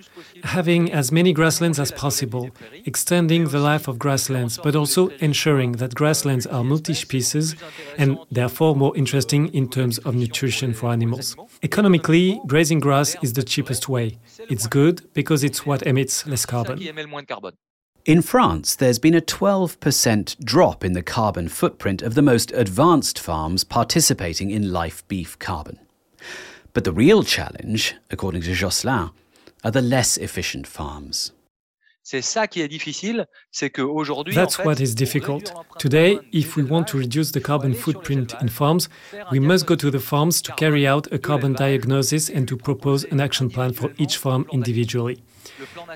Having 0.44 0.92
as 0.92 1.12
many 1.12 1.32
grasslands 1.32 1.80
as 1.80 1.92
possible, 1.92 2.50
extending 2.86 3.48
the 3.48 3.60
life 3.60 3.88
of 3.88 3.98
grasslands, 3.98 4.60
but 4.62 4.76
also 4.76 5.10
ensuring 5.20 5.74
that 5.74 5.96
grasslands 5.96 6.46
are 6.48 6.64
multi 6.64 6.94
species 6.94 7.56
and 7.98 8.18
therefore 8.30 8.76
more 8.76 8.96
interesting 8.98 9.48
in 9.54 9.70
terms 9.70 10.00
of 10.00 10.16
nutrition 10.16 10.74
for 10.74 10.92
animals. 10.92 11.36
Economically, 11.62 12.42
grazing 12.46 12.80
grass 12.80 13.16
is 13.22 13.34
the 13.34 13.44
cheapest 13.44 13.88
way. 13.88 14.18
It's 14.50 14.68
good 14.68 15.14
because 15.14 15.44
it's 15.44 15.66
what 15.66 15.82
emits 15.84 16.28
less 16.28 16.46
carbon. 16.46 16.80
In 18.06 18.22
France, 18.22 18.76
there's 18.76 19.00
been 19.00 19.16
a 19.16 19.22
12% 19.22 20.44
drop 20.44 20.84
in 20.84 20.92
the 20.92 21.02
carbon 21.02 21.48
footprint 21.48 22.02
of 22.02 22.16
the 22.16 22.22
most 22.22 22.52
advanced 22.52 23.18
farms 23.18 23.64
participating 23.64 24.52
in 24.52 24.74
life 24.74 25.08
beef 25.08 25.40
carbon. 25.40 25.80
But 26.74 26.84
the 26.84 26.92
real 26.92 27.24
challenge, 27.24 27.96
according 28.12 28.42
to 28.42 28.54
Josselin, 28.54 29.12
are 29.64 29.72
the 29.72 29.82
less 29.82 30.18
efficient 30.18 30.68
farms. 30.68 31.32
That's 34.36 34.60
what 34.60 34.82
is 34.82 34.94
difficult. 34.94 35.54
Today, 35.80 36.20
if 36.34 36.58
we 36.58 36.64
want 36.64 36.90
to 36.90 36.98
reduce 36.98 37.32
the 37.32 37.40
carbon 37.40 37.74
footprint 37.74 38.34
in 38.42 38.50
farms, 38.50 38.90
we 39.32 39.40
must 39.40 39.66
go 39.66 39.76
to 39.76 39.90
the 39.90 40.02
farms 40.02 40.42
to 40.42 40.52
carry 40.56 40.86
out 40.86 41.10
a 41.14 41.20
carbon 41.20 41.54
diagnosis 41.54 42.30
and 42.30 42.50
to 42.50 42.58
propose 42.58 43.06
an 43.06 43.22
action 43.22 43.50
plan 43.50 43.72
for 43.72 43.94
each 43.98 44.18
farm 44.18 44.46
individually. 44.52 45.24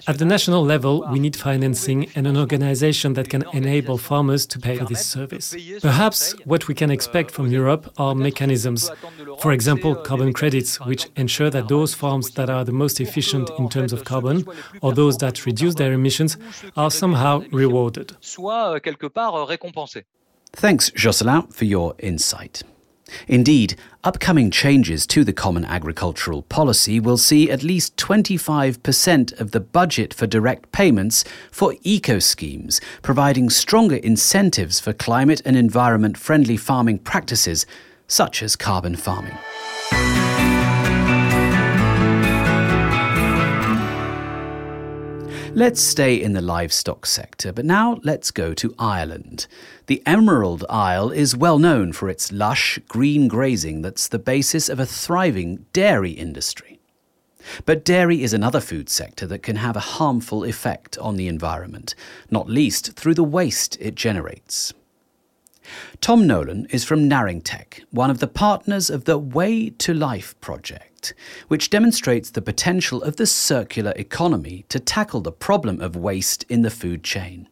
At 0.08 0.18
the 0.18 0.26
national 0.26 0.64
level, 0.64 1.08
we 1.12 1.20
need 1.20 1.36
financing 1.36 2.10
and 2.16 2.28
an 2.28 2.38
organization 2.38 3.14
that 3.14 3.30
can 3.30 3.44
enable 3.54 3.98
farmers 3.98 4.46
to 4.48 4.60
pay 4.60 4.78
for 4.78 4.86
this 4.86 5.06
service. 5.06 5.56
Perhaps 5.82 6.36
what 6.46 6.68
we 6.68 6.74
can 6.74 6.92
expect 6.92 7.32
from 7.32 7.48
Europe 7.48 7.92
are 7.98 8.16
mechanisms, 8.16 8.90
for 9.40 9.52
example, 9.52 9.96
carbon 9.96 10.34
credits, 10.34 10.80
which 10.82 11.10
ensure 11.16 11.50
that 11.50 11.68
those 11.68 11.94
farms 11.94 12.32
that 12.32 12.50
are 12.50 12.64
the 12.64 12.72
most 12.72 13.00
efficient 13.00 13.50
in 13.58 13.70
terms 13.70 13.94
of 13.94 14.04
carbon, 14.06 14.46
or 14.82 14.94
those 14.94 15.18
that 15.18 15.46
reduce 15.46 15.76
their 15.76 15.94
emissions, 15.94 16.38
are 16.76 16.92
somehow 16.92 17.44
rewarded. 17.52 18.16
Thanks, 20.54 20.90
Josselin, 20.92 21.54
for 21.54 21.66
your 21.66 21.96
insight. 22.00 22.64
Indeed, 23.28 23.76
upcoming 24.04 24.52
changes 24.52 25.08
to 25.08 25.24
the 25.24 25.34
Common 25.34 25.66
Agricultural 25.66 26.44
Policy 26.44 27.00
will 27.00 27.18
see 27.18 27.50
at 27.50 27.64
least 27.64 27.98
25% 27.98 29.40
of 29.40 29.52
the 29.52 29.60
budget 29.60 30.14
for 30.14 30.28
direct 30.28 30.72
payments 30.72 31.24
for 31.52 31.76
eco 31.84 32.20
schemes, 32.20 32.82
providing 33.02 33.50
stronger 33.50 33.98
incentives 33.98 34.80
for 34.80 34.94
climate 34.94 35.42
and 35.46 35.56
environment 35.56 36.18
friendly 36.18 36.58
farming 36.58 37.00
practices, 37.00 37.66
such 38.08 38.42
as 38.42 38.56
carbon 38.56 38.96
farming. 38.96 39.38
Let's 45.58 45.82
stay 45.82 46.22
in 46.22 46.34
the 46.34 46.42
livestock 46.44 47.08
sector, 47.08 47.52
but 47.52 47.66
now 47.66 48.00
let's 48.04 48.30
go 48.30 48.54
to 48.54 48.76
Ireland. 48.78 49.48
The 49.88 50.04
Emerald 50.06 50.64
Isle 50.70 51.10
is 51.10 51.36
well 51.36 51.58
known 51.58 51.94
for 51.94 52.10
its 52.10 52.32
lush, 52.32 52.78
green 52.88 53.28
grazing 53.28 53.82
that's 53.82 54.08
the 54.08 54.20
basis 54.20 54.70
of 54.70 54.80
a 54.80 54.86
thriving 54.86 55.66
dairy 55.74 56.12
industry. 56.12 56.80
But 57.66 57.84
dairy 57.84 58.22
is 58.22 58.36
another 58.36 58.62
food 58.62 58.88
sector 58.88 59.26
that 59.26 59.42
can 59.42 59.56
have 59.56 59.76
a 59.76 59.80
harmful 59.98 60.44
effect 60.44 60.96
on 61.00 61.16
the 61.16 61.28
environment, 61.28 61.96
not 62.30 62.48
least 62.48 62.94
through 62.94 63.16
the 63.16 63.24
waste 63.24 63.80
it 63.82 63.96
generates. 63.96 64.76
Tom 66.02 66.28
Nolan 66.28 66.68
is 66.70 66.84
from 66.84 67.10
Naringtech, 67.10 67.84
one 67.92 68.10
of 68.10 68.20
the 68.20 68.28
partners 68.28 68.90
of 68.90 69.06
the 69.06 69.18
Way 69.18 69.70
to 69.72 69.94
Life 69.94 70.40
project, 70.42 71.14
which 71.48 71.70
demonstrates 71.70 72.30
the 72.30 72.42
potential 72.42 73.02
of 73.04 73.16
the 73.18 73.26
circular 73.26 73.94
economy 73.96 74.66
to 74.70 74.80
tackle 74.80 75.22
the 75.22 75.32
problem 75.32 75.82
of 75.82 75.96
waste 75.96 76.44
in 76.50 76.62
the 76.62 76.70
food 76.70 77.04
chain. 77.04 77.48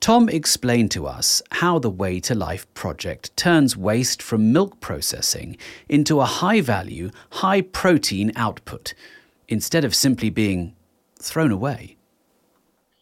Tom 0.00 0.28
explained 0.28 0.90
to 0.90 1.06
us 1.06 1.42
how 1.52 1.78
the 1.78 1.90
Way 1.90 2.20
to 2.20 2.34
Life 2.34 2.72
project 2.74 3.34
turns 3.36 3.76
waste 3.76 4.22
from 4.22 4.52
milk 4.52 4.80
processing 4.80 5.56
into 5.88 6.20
a 6.20 6.26
high 6.26 6.60
value, 6.60 7.10
high 7.30 7.62
protein 7.62 8.32
output, 8.36 8.94
instead 9.48 9.84
of 9.84 9.94
simply 9.94 10.30
being 10.30 10.74
thrown 11.18 11.50
away 11.50 11.96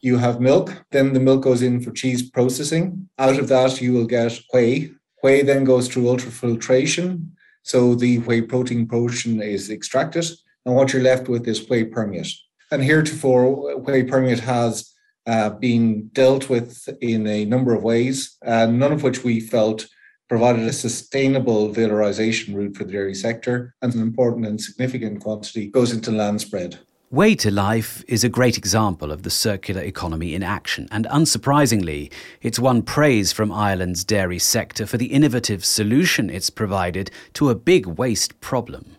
you 0.03 0.19
have 0.19 0.41
milk, 0.41 0.85
then 0.91 1.13
the 1.13 1.21
milk 1.21 1.43
goes 1.43 1.63
in 1.63 1.81
for 1.81 1.93
cheese 1.93 2.29
processing. 2.29 3.09
Out 3.19 3.39
of 3.39 3.49
that, 3.49 3.81
you 3.81 3.93
will 3.93 4.05
get 4.07 4.39
whey. 4.53 4.91
Whey 5.23 5.43
then 5.43 5.65
goes 5.65 5.89
through 5.89 6.05
ultrafiltration. 6.05 7.29
So 7.63 7.95
the 7.95 8.19
whey 8.19 8.43
protein 8.43 8.89
portion 8.89 9.41
is 9.41 9.71
extracted. 9.71 10.27
And 10.67 10.75
what 10.75 10.93
you're 10.93 11.03
left 11.03 11.29
with 11.29 11.47
is 11.47 11.69
whey 11.69 11.85
permeate. 11.85 12.35
And 12.73 12.83
heretofore, 12.83 13.79
whey 13.79 14.03
permeate 14.03 14.41
has 14.41 14.93
uh, 15.27 15.51
been 15.51 16.09
dealt 16.09 16.49
with 16.51 16.89
in 17.01 17.29
a 17.29 17.45
number 17.45 17.73
of 17.73 17.85
ways, 17.85 18.37
uh, 18.45 18.67
none 18.67 18.93
of 18.93 19.05
which 19.05 19.23
we 19.23 19.39
felt 19.39 19.87
provided 20.29 20.67
a 20.67 20.73
sustainable 20.73 21.73
valorization 21.73 22.55
route 22.55 22.77
for 22.77 22.85
the 22.85 22.93
dairy 22.93 23.15
sector, 23.15 23.75
and 23.83 23.95
an 23.95 24.01
important 24.01 24.47
and 24.47 24.61
significant 24.61 25.21
quantity 25.21 25.67
goes 25.69 25.93
into 25.93 26.11
land 26.11 26.41
spread. 26.41 26.79
Way 27.13 27.35
to 27.35 27.51
Life 27.51 28.03
is 28.09 28.25
a 28.25 28.31
great 28.31 28.57
example 28.57 29.13
of 29.13 29.23
the 29.23 29.29
circular 29.29 29.83
economy 29.83 30.35
in 30.35 30.43
action, 30.43 30.89
and 30.91 31.05
unsurprisingly, 31.09 32.11
it's 32.41 32.59
won 32.59 32.81
praise 32.81 33.33
from 33.33 33.53
Ireland's 33.53 34.03
dairy 34.03 34.39
sector 34.39 34.87
for 34.87 34.97
the 34.97 35.13
innovative 35.13 35.63
solution 35.63 36.31
it's 36.31 36.49
provided 36.49 37.11
to 37.35 37.51
a 37.51 37.55
big 37.55 37.85
waste 37.85 38.41
problem. 38.41 38.97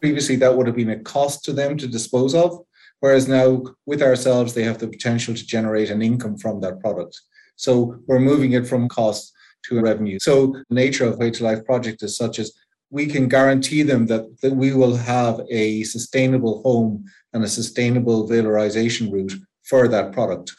Previously, 0.00 0.36
that 0.36 0.56
would 0.56 0.68
have 0.68 0.76
been 0.76 0.90
a 0.90 1.00
cost 1.00 1.44
to 1.46 1.52
them 1.52 1.76
to 1.78 1.88
dispose 1.88 2.36
of, 2.36 2.64
whereas 3.00 3.26
now, 3.26 3.64
with 3.84 4.00
ourselves, 4.00 4.54
they 4.54 4.62
have 4.62 4.78
the 4.78 4.86
potential 4.86 5.34
to 5.34 5.44
generate 5.44 5.90
an 5.90 6.02
income 6.02 6.38
from 6.38 6.60
that 6.60 6.78
product. 6.78 7.20
So 7.56 7.98
we're 8.06 8.20
moving 8.20 8.52
it 8.52 8.68
from 8.68 8.88
cost 8.88 9.32
to 9.64 9.80
revenue. 9.80 10.20
So 10.20 10.52
the 10.52 10.64
nature 10.70 11.06
of 11.06 11.18
Way 11.18 11.32
to 11.32 11.42
Life 11.42 11.64
project 11.64 12.04
is 12.04 12.16
such 12.16 12.38
as 12.38 12.52
we 12.90 13.06
can 13.06 13.28
guarantee 13.28 13.82
them 13.82 14.06
that, 14.06 14.40
that 14.40 14.54
we 14.54 14.72
will 14.72 14.96
have 14.96 15.40
a 15.50 15.82
sustainable 15.84 16.62
home 16.62 17.04
and 17.32 17.44
a 17.44 17.48
sustainable 17.48 18.28
valorization 18.28 19.12
route 19.12 19.32
for 19.64 19.88
that 19.88 20.12
product. 20.12 20.52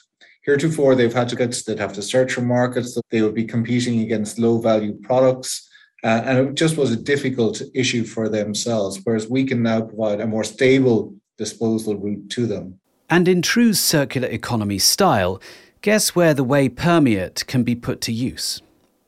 Heretofore, 0.45 0.95
they've 0.95 1.13
had 1.13 1.29
to 1.29 1.35
get 1.35 1.61
they'd 1.65 1.79
have 1.79 1.93
to 1.93 2.01
search 2.01 2.33
for 2.33 2.41
markets, 2.41 2.97
they 3.09 3.21
would 3.21 3.35
be 3.35 3.45
competing 3.45 4.01
against 4.01 4.39
low 4.39 4.59
value 4.59 4.97
products. 5.01 5.67
Uh, 6.03 6.21
and 6.25 6.37
it 6.37 6.55
just 6.55 6.77
was 6.77 6.91
a 6.91 6.95
difficult 6.95 7.61
issue 7.75 8.05
for 8.05 8.29
themselves, 8.29 9.01
whereas 9.03 9.27
we 9.27 9.43
can 9.43 9.61
now 9.61 9.81
provide 9.81 10.21
a 10.21 10.27
more 10.27 10.45
stable 10.45 11.13
disposal 11.37 11.95
route 11.97 12.29
to 12.29 12.45
them. 12.47 12.79
And 13.09 13.27
in 13.27 13.41
true 13.41 13.73
circular 13.73 14.29
economy 14.29 14.79
style, 14.79 15.41
guess 15.81 16.15
where 16.15 16.33
the 16.33 16.43
whey 16.43 16.69
permeate 16.69 17.45
can 17.47 17.63
be 17.63 17.75
put 17.75 17.99
to 18.01 18.13
use? 18.13 18.61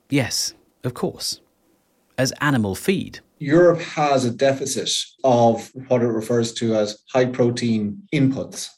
Yes, 0.09 0.53
of 0.83 0.93
course 0.93 1.39
as 2.17 2.33
animal 2.41 2.75
feed. 2.75 3.19
Europe 3.39 3.81
has 3.81 4.23
a 4.23 4.31
deficit 4.31 4.91
of 5.23 5.71
what 5.87 6.01
it 6.01 6.07
refers 6.07 6.53
to 6.53 6.75
as 6.75 7.03
high 7.11 7.25
protein 7.25 8.03
inputs. 8.13 8.69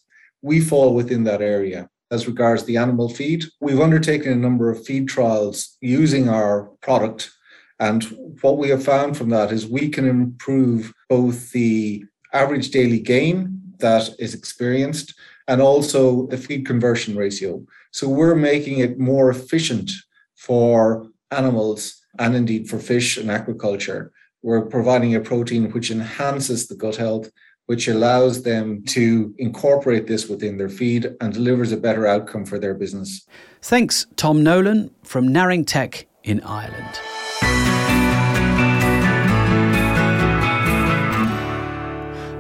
We 0.42 0.62
fall 0.62 0.94
within 0.94 1.24
that 1.26 1.42
area. 1.42 1.90
As 2.12 2.28
regards 2.28 2.64
the 2.64 2.78
animal 2.78 3.10
feed, 3.10 3.44
we've 3.60 3.82
undertaken 3.82 4.32
a 4.32 4.36
number 4.36 4.70
of 4.70 4.86
feed 4.86 5.08
trials 5.08 5.78
using 5.82 6.30
our 6.30 6.70
product. 6.82 7.32
And 7.80 8.04
what 8.42 8.58
we 8.58 8.70
have 8.70 8.84
found 8.84 9.18
from 9.18 9.30
that 9.30 9.52
is 9.52 9.66
we 9.68 9.90
can 9.90 10.08
improve 10.08 10.94
both 11.10 11.52
the 11.52 12.06
average 12.32 12.72
daily 12.72 13.00
gain 13.00 13.62
that 13.80 14.10
is 14.20 14.34
experienced 14.34 15.14
and 15.48 15.62
also 15.62 16.28
the 16.28 16.38
feed 16.38 16.66
conversion 16.66 17.16
ratio. 17.18 17.66
So 17.92 18.08
we're 18.08 18.36
making 18.36 18.80
it 18.80 18.98
more 18.98 19.30
efficient 19.30 19.92
for 20.36 21.08
animals 21.32 22.03
and 22.20 22.36
indeed 22.36 22.70
for 22.70 22.80
fish 22.80 23.18
and 23.18 23.30
aquaculture. 23.30 24.10
We're 24.42 24.66
providing 24.66 25.16
a 25.16 25.20
protein 25.20 25.72
which 25.72 25.90
enhances 25.90 26.68
the 26.68 26.76
gut 26.76 26.98
health, 26.98 27.32
which 27.66 27.88
allows 27.88 28.44
them 28.44 28.84
to 28.88 29.34
incorporate 29.38 30.06
this 30.06 30.28
within 30.28 30.58
their 30.58 30.70
feed 30.70 31.16
and 31.22 31.34
delivers 31.34 31.72
a 31.72 31.78
better 31.78 32.06
outcome 32.06 32.46
for 32.46 32.60
their 32.60 32.74
business. 32.74 33.26
Thanks, 33.62 34.06
Tom 34.18 34.44
Nolan 34.44 34.92
from 35.04 35.30
Naring 35.30 35.66
Tech 35.66 36.06
in 36.24 36.42
Ireland. 36.42 37.00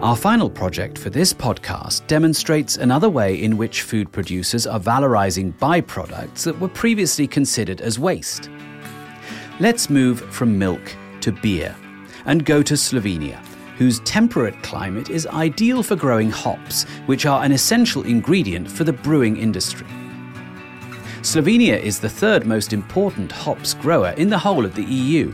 Our 0.04 0.18
final 0.18 0.50
project 0.50 0.98
for 0.98 1.10
this 1.10 1.32
podcast 1.32 2.06
demonstrates 2.08 2.76
another 2.76 3.10
way 3.10 3.42
in 3.42 3.56
which 3.56 3.84
food 3.84 4.12
producers 4.12 4.68
are 4.68 4.78
valorizing 4.78 5.54
byproducts 5.60 6.44
that 6.44 6.60
were 6.60 6.68
previously 6.68 7.26
considered 7.26 7.80
as 7.80 7.98
waste. 7.98 8.50
Let's 9.60 9.90
move 9.90 10.22
from 10.34 10.58
milk 10.58 10.82
to 11.22 11.32
beer 11.32 11.76
and 12.26 12.44
go 12.44 12.64
to 12.64 12.74
Slovenia, 12.74 13.38
whose 13.78 14.00
temperate 14.00 14.62
climate 14.64 15.10
is 15.10 15.28
ideal 15.28 15.84
for 15.84 15.96
growing 15.96 16.32
hops, 16.32 16.84
which 17.06 17.26
are 17.26 17.44
an 17.44 17.52
essential 17.52 18.04
ingredient 18.04 18.70
for 18.70 18.84
the 18.84 18.94
brewing 18.94 19.38
industry. 19.38 19.88
Slovenia 21.22 21.80
is 21.80 22.00
the 22.00 22.10
third 22.10 22.46
most 22.46 22.74
important 22.74 23.32
hops 23.32 23.74
grower 23.76 24.10
in 24.18 24.30
the 24.30 24.40
whole 24.40 24.66
of 24.66 24.74
the 24.74 24.84
EU 24.84 25.34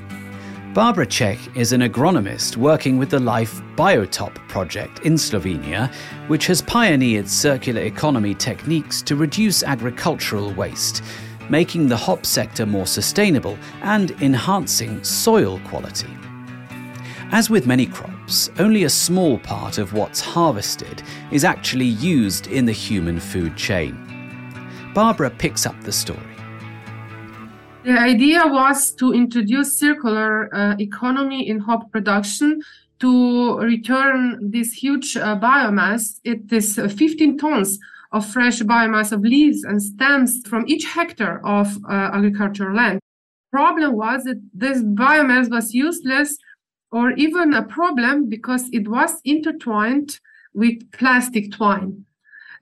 Barbara 0.74 1.08
Čeh 1.08 1.58
is 1.58 1.74
an 1.74 1.82
agronomist 1.82 2.56
working 2.56 3.00
with 3.00 3.10
the 3.10 3.20
Life 3.20 3.60
Biotop 3.76 4.36
project 4.48 5.00
in 5.00 5.16
Slovenia, 5.16 5.92
which 6.28 6.46
has 6.46 6.62
pioneered 6.62 7.28
circular 7.28 7.82
economy 7.82 8.36
techniques 8.36 9.02
to 9.02 9.16
reduce 9.16 9.64
agricultural 9.64 10.54
waste, 10.54 11.04
making 11.50 11.88
the 11.88 11.98
hop 11.98 12.26
sector 12.26 12.66
more 12.66 12.88
sustainable 12.88 13.58
and 13.82 14.12
enhancing 14.22 15.04
soil 15.04 15.60
quality. 15.66 16.10
As 17.32 17.50
with 17.50 17.68
many 17.68 17.86
crops, 17.86 18.50
only 18.58 18.86
a 18.86 18.90
small 18.90 19.38
part 19.38 19.78
of 19.78 19.94
what's 19.94 20.20
harvested 20.20 21.04
is 21.32 21.44
actually 21.44 21.86
used 21.86 22.48
in 22.48 22.66
the 22.66 22.72
human 22.72 23.20
food 23.20 23.56
chain. 23.56 23.96
Barbara 24.96 25.30
picks 25.30 25.66
up 25.66 25.80
the 25.84 25.92
story. 25.92 26.36
The 27.84 27.98
idea 27.98 28.46
was 28.46 28.92
to 28.96 29.14
introduce 29.14 29.80
circular 29.80 30.54
uh, 30.54 30.76
economy 30.80 31.48
in 31.48 31.60
hop 31.60 31.92
production 31.92 32.62
to 33.00 33.58
return 33.60 34.52
this 34.52 34.74
huge 34.74 35.16
uh, 35.16 35.40
biomass. 35.40 36.20
It 36.24 36.52
is 36.52 36.78
uh, 36.78 36.90
15 36.90 37.38
tons 37.38 37.80
of 38.12 38.26
fresh 38.26 38.60
biomass 38.62 39.12
of 39.12 39.22
leaves 39.22 39.64
and 39.64 39.82
stems 39.82 40.42
from 40.48 40.66
each 40.68 40.86
hectare 40.86 41.46
of 41.46 41.78
uh, 41.86 42.10
agricultural 42.14 42.76
land. 42.76 43.00
Problem 43.52 43.94
was 43.94 44.24
that 44.24 44.42
this 44.54 44.82
biomass 44.82 45.50
was 45.50 45.74
useless 45.74 46.38
or 46.92 47.12
even 47.12 47.54
a 47.54 47.64
problem 47.64 48.30
because 48.30 48.70
it 48.72 48.88
was 48.88 49.22
intertwined 49.24 50.20
with 50.54 50.92
plastic 50.92 51.52
twine. 51.52 52.06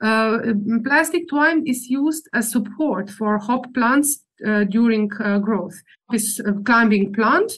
Uh, 0.02 0.40
plastic 0.84 1.28
twine 1.30 1.66
is 1.66 1.90
used 1.90 2.28
as 2.34 2.52
support 2.52 3.10
for 3.10 3.38
hop 3.38 3.74
plants 3.74 4.24
uh, 4.46 4.64
during 4.66 5.10
uh, 5.20 5.40
growth. 5.40 5.76
This 6.12 6.40
uh, 6.40 6.54
climbing 6.64 7.14
plant, 7.14 7.52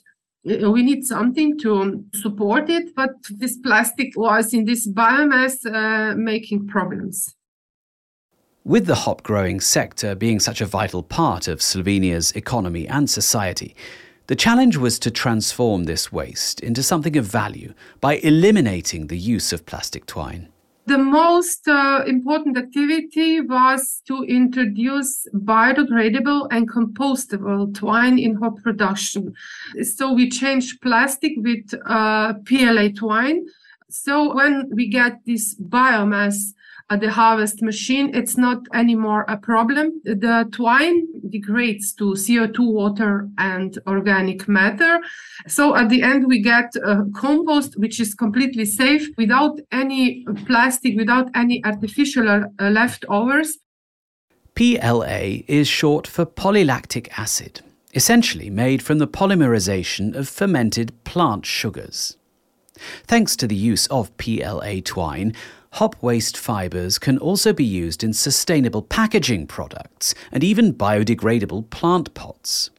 we 0.45 0.81
need 0.83 1.03
something 1.05 1.59
to 1.59 2.05
support 2.13 2.69
it, 2.69 2.95
but 2.95 3.11
this 3.29 3.57
plastic 3.57 4.15
was 4.15 4.53
in 4.53 4.63
this 4.65 4.87
biomass 4.87 6.15
making 6.15 6.67
problems. 6.67 7.35
With 8.65 8.87
the 8.87 8.95
hop 8.95 9.23
growing 9.23 9.61
sector 9.61 10.15
being 10.15 10.39
such 10.39 10.59
a 10.59 10.65
vital 10.65 11.01
part 11.01 11.47
of 11.47 11.61
Slovenia's 11.61 12.33
economy 12.33 12.87
and 12.87 13.09
society, 13.09 13.73
the 14.27 14.35
challenge 14.35 14.75
was 14.75 14.99
to 14.99 15.09
transform 15.09 15.85
this 15.85 16.11
waste 16.11 16.59
into 16.59 16.83
something 16.83 17.15
of 17.15 17.25
value 17.25 17.73
by 18.01 18.17
eliminating 18.17 19.07
the 19.07 19.17
use 19.17 19.53
of 19.53 19.65
plastic 19.65 20.05
twine. 20.05 20.49
The 20.85 20.97
most 20.97 21.67
uh, 21.67 22.03
important 22.05 22.57
activity 22.57 23.39
was 23.39 24.01
to 24.07 24.23
introduce 24.23 25.25
biodegradable 25.33 26.47
and 26.51 26.69
compostable 26.69 27.73
twine 27.73 28.19
in 28.19 28.35
hop 28.35 28.57
production. 28.61 29.33
So 29.83 30.11
we 30.11 30.29
changed 30.29 30.81
plastic 30.81 31.33
with 31.37 31.73
uh, 31.85 32.33
PLA 32.45 32.89
twine. 32.89 33.45
So 33.89 34.35
when 34.35 34.69
we 34.73 34.89
get 34.89 35.25
this 35.25 35.55
biomass 35.55 36.53
at 36.89 37.01
the 37.01 37.11
harvest 37.11 37.61
machine, 37.61 38.15
it's 38.15 38.37
not 38.37 38.59
anymore 38.73 39.25
a 39.27 39.37
problem. 39.37 40.01
The 40.03 40.49
twine 40.51 41.07
degrades 41.29 41.93
to 41.93 42.13
CO2, 42.13 42.59
water, 42.59 43.29
and 43.37 43.77
organic 43.85 44.47
matter. 44.47 44.99
So 45.47 45.75
at 45.75 45.89
the 45.89 46.01
end, 46.01 46.25
we 46.27 46.41
get 46.41 46.75
a 46.75 47.03
compost, 47.15 47.77
which 47.77 47.99
is 47.99 48.15
completely 48.15 48.65
safe 48.65 49.07
without 49.17 49.59
any 49.71 50.25
plastic, 50.47 50.97
without 50.97 51.29
any 51.35 51.63
artificial 51.63 52.27
uh, 52.27 52.69
leftovers. 52.69 53.57
PLA 54.55 55.43
is 55.47 55.67
short 55.67 56.07
for 56.07 56.25
polylactic 56.25 57.07
acid, 57.17 57.61
essentially 57.93 58.49
made 58.49 58.81
from 58.81 58.97
the 58.97 59.07
polymerization 59.07 60.15
of 60.15 60.27
fermented 60.27 60.91
plant 61.03 61.45
sugars. 61.45 62.17
Thanks 63.05 63.35
to 63.35 63.47
the 63.47 63.55
use 63.55 63.87
of 63.87 64.15
PLA 64.17 64.81
twine, 64.83 65.35
hop 65.73 65.95
waste 66.01 66.37
fibres 66.37 66.97
can 66.99 67.17
also 67.17 67.53
be 67.53 67.63
used 67.63 68.03
in 68.03 68.13
sustainable 68.13 68.81
packaging 68.81 69.47
products 69.47 70.15
and 70.31 70.43
even 70.43 70.73
biodegradable 70.73 71.69
plant 71.69 72.13
pots. 72.13 72.69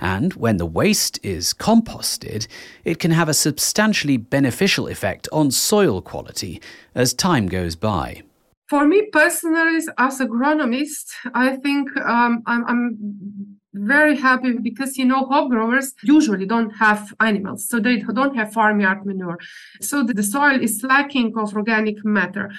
And 0.00 0.34
when 0.34 0.58
the 0.58 0.66
waste 0.66 1.18
is 1.22 1.54
composted, 1.54 2.46
it 2.84 2.98
can 2.98 3.10
have 3.12 3.28
a 3.28 3.34
substantially 3.34 4.16
beneficial 4.16 4.88
effect 4.88 5.28
on 5.32 5.50
soil 5.50 6.02
quality 6.02 6.60
as 6.94 7.14
time 7.14 7.46
goes 7.46 7.76
by. 7.76 8.22
For 8.68 8.86
me 8.86 9.08
personally, 9.12 9.82
as 9.98 10.20
agronomist, 10.20 11.12
I 11.34 11.56
think 11.56 11.88
um, 11.96 12.42
I'm, 12.46 12.64
I'm 12.66 13.49
very 13.72 14.16
happy 14.16 14.52
because 14.58 14.98
you 14.98 15.04
know 15.04 15.24
hop 15.26 15.48
growers 15.50 15.94
usually 16.02 16.46
don't 16.46 16.70
have 16.70 17.14
animals 17.20 17.68
so 17.68 17.78
they 17.78 17.98
don't 17.98 18.36
have 18.36 18.52
farmyard 18.52 19.06
manure. 19.06 19.38
So 19.80 20.02
the 20.02 20.22
soil 20.22 20.60
is 20.60 20.82
lacking 20.82 21.36
of 21.36 21.54
organic 21.54 22.04
matter. 22.04 22.50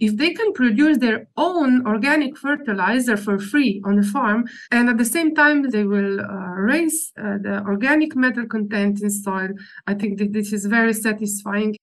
If 0.00 0.16
they 0.16 0.32
can 0.32 0.52
produce 0.52 0.98
their 0.98 1.28
own 1.36 1.86
organic 1.86 2.38
fertilizer 2.38 3.16
for 3.16 3.38
free 3.38 3.82
on 3.84 3.96
the 3.96 4.02
farm 4.02 4.44
and 4.70 4.88
at 4.88 4.98
the 4.98 5.04
same 5.04 5.34
time 5.34 5.70
they 5.70 5.84
will 5.84 6.20
uh, 6.20 6.54
raise 6.56 7.12
uh, 7.18 7.38
the 7.46 7.62
organic 7.66 8.16
matter 8.16 8.44
content 8.46 9.02
in 9.02 9.10
soil 9.10 9.50
i 9.86 9.94
think 9.94 10.18
that 10.18 10.32
this 10.32 10.52
is 10.52 10.66
very 10.66 10.92
satisfying 10.92 11.76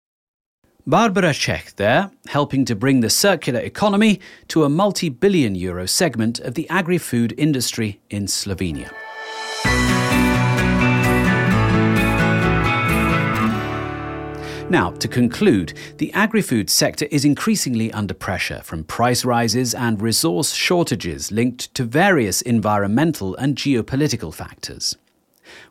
Barbara 0.91 1.30
Čeh 1.30 1.73
there, 1.77 2.12
helping 2.27 2.65
to 2.65 2.75
bring 2.75 2.99
the 2.99 3.10
circular 3.10 3.62
economy 3.62 4.19
to 4.49 4.65
a 4.65 4.69
multi 4.69 5.08
billion 5.08 5.56
euro 5.56 5.88
segment 5.88 6.41
of 6.41 6.56
the 6.56 6.67
agri 6.69 6.97
food 6.97 7.34
industry 7.38 8.01
in 8.10 8.25
Slovenia. 8.25 8.91
Now, 14.69 14.91
to 14.99 15.08
conclude, 15.08 15.71
the 15.95 16.12
agri 16.12 16.41
food 16.41 16.69
sector 16.69 17.06
is 17.10 17.23
increasingly 17.23 17.93
under 17.93 18.13
pressure 18.13 18.60
from 18.62 18.84
price 18.84 19.23
rises 19.23 19.73
and 19.73 20.01
resource 20.01 20.51
shortages 20.51 21.32
linked 21.32 21.73
to 21.73 21.86
various 21.86 22.41
environmental 22.41 23.34
and 23.38 23.56
geopolitical 23.56 24.34
factors. 24.34 24.97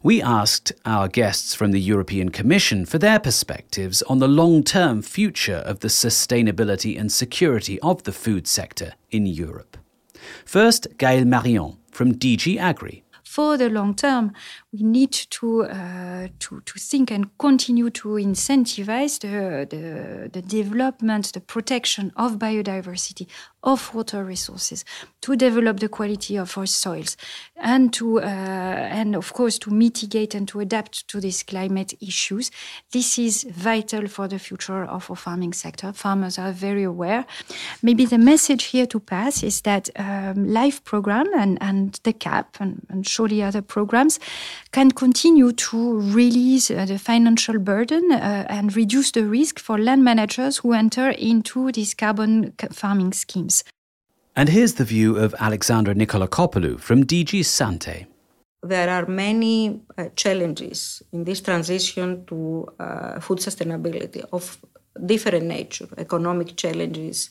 We 0.03 0.23
asked 0.23 0.73
our 0.85 1.09
guests 1.09 1.55
from 1.55 1.73
the 1.73 1.81
European 1.81 2.31
Commission 2.31 2.87
for 2.87 2.99
their 2.99 3.19
perspectives 3.19 4.03
on 4.03 4.19
the 4.19 4.29
long 4.29 4.63
term 4.63 5.03
future 5.03 5.63
of 5.67 5.81
the 5.81 5.89
sustainability 5.89 6.99
and 6.99 7.13
security 7.13 7.79
of 7.81 8.05
the 8.05 8.13
food 8.13 8.47
sector 8.47 8.95
in 9.11 9.27
Europe. 9.27 9.77
First, 10.45 10.89
Gaëlle 10.99 11.27
Marion 11.27 11.77
from 11.91 12.15
DG 12.15 12.59
Agri 12.59 13.05
for 13.31 13.57
the 13.57 13.71
long 13.71 13.95
term, 13.95 14.33
we 14.73 14.83
need 14.83 15.13
to 15.13 15.63
uh, 15.63 16.27
to, 16.41 16.61
to 16.61 16.79
think 16.79 17.13
and 17.13 17.39
continue 17.39 17.89
to 17.91 18.09
incentivize 18.09 19.21
the, 19.21 19.67
the, 19.71 20.29
the 20.31 20.43
development, 20.43 21.33
the 21.33 21.41
protection 21.41 22.13
of 22.17 22.39
biodiversity, 22.39 23.29
of 23.63 23.95
water 23.95 24.25
resources, 24.25 24.85
to 25.21 25.37
develop 25.37 25.79
the 25.79 25.89
quality 25.89 26.37
of 26.37 26.59
our 26.59 26.67
soils, 26.67 27.17
and 27.57 27.93
to 27.93 28.21
uh, 28.21 28.25
and 28.25 29.15
of 29.15 29.33
course 29.33 29.59
to 29.59 29.71
mitigate 29.71 30.35
and 30.35 30.49
to 30.49 30.59
adapt 30.59 31.07
to 31.07 31.21
these 31.21 31.45
climate 31.45 31.95
issues. 32.01 32.51
This 32.91 33.17
is 33.17 33.45
vital 33.45 34.09
for 34.09 34.27
the 34.27 34.41
future 34.41 34.85
of 34.85 35.09
our 35.09 35.17
farming 35.17 35.53
sector. 35.53 35.93
Farmers 35.93 36.37
are 36.37 36.53
very 36.53 36.83
aware. 36.83 37.25
Maybe 37.81 38.07
the 38.07 38.19
message 38.19 38.65
here 38.65 38.87
to 38.87 38.99
pass 38.99 39.45
is 39.45 39.61
that 39.61 39.89
um, 39.97 40.49
life 40.49 40.83
program 40.83 41.27
and, 41.35 41.59
and 41.61 42.01
the 42.03 42.13
CAP 42.13 42.57
and, 42.61 42.87
and 42.89 43.07
surely 43.21 43.43
other 43.43 43.63
programs 43.63 44.19
can 44.73 44.91
continue 44.91 45.53
to 45.53 46.01
release 46.01 46.71
uh, 46.71 46.87
the 46.87 46.99
financial 46.99 47.59
burden 47.59 48.13
uh, 48.13 48.47
and 48.49 48.77
reduce 48.77 49.13
the 49.13 49.25
risk 49.25 49.59
for 49.59 49.79
land 49.79 50.03
managers 50.03 50.59
who 50.59 50.73
enter 50.73 51.11
into 51.11 51.71
these 51.73 51.95
carbon 51.95 52.53
farming 52.73 53.13
schemes. 53.13 53.65
And 54.37 54.49
here's 54.49 54.75
the 54.75 54.85
view 54.85 55.17
of 55.17 55.35
Alexandra 55.39 55.95
Nikolakopoulou 55.95 56.81
from 56.81 57.05
DG 57.05 57.45
Sante. 57.45 58.07
there 58.63 58.91
are 58.91 59.07
many 59.07 59.81
uh, 59.97 60.09
challenges 60.15 61.03
in 61.13 61.25
this 61.25 61.41
transition 61.41 62.27
to 62.27 62.67
uh, 62.79 63.19
food 63.19 63.39
sustainability 63.39 64.23
of 64.33 64.59
different 65.07 65.47
nature 65.47 65.89
economic 65.97 66.57
challenges, 66.57 67.31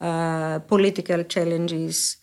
uh, 0.00 0.58
political 0.66 1.22
challenges. 1.24 2.16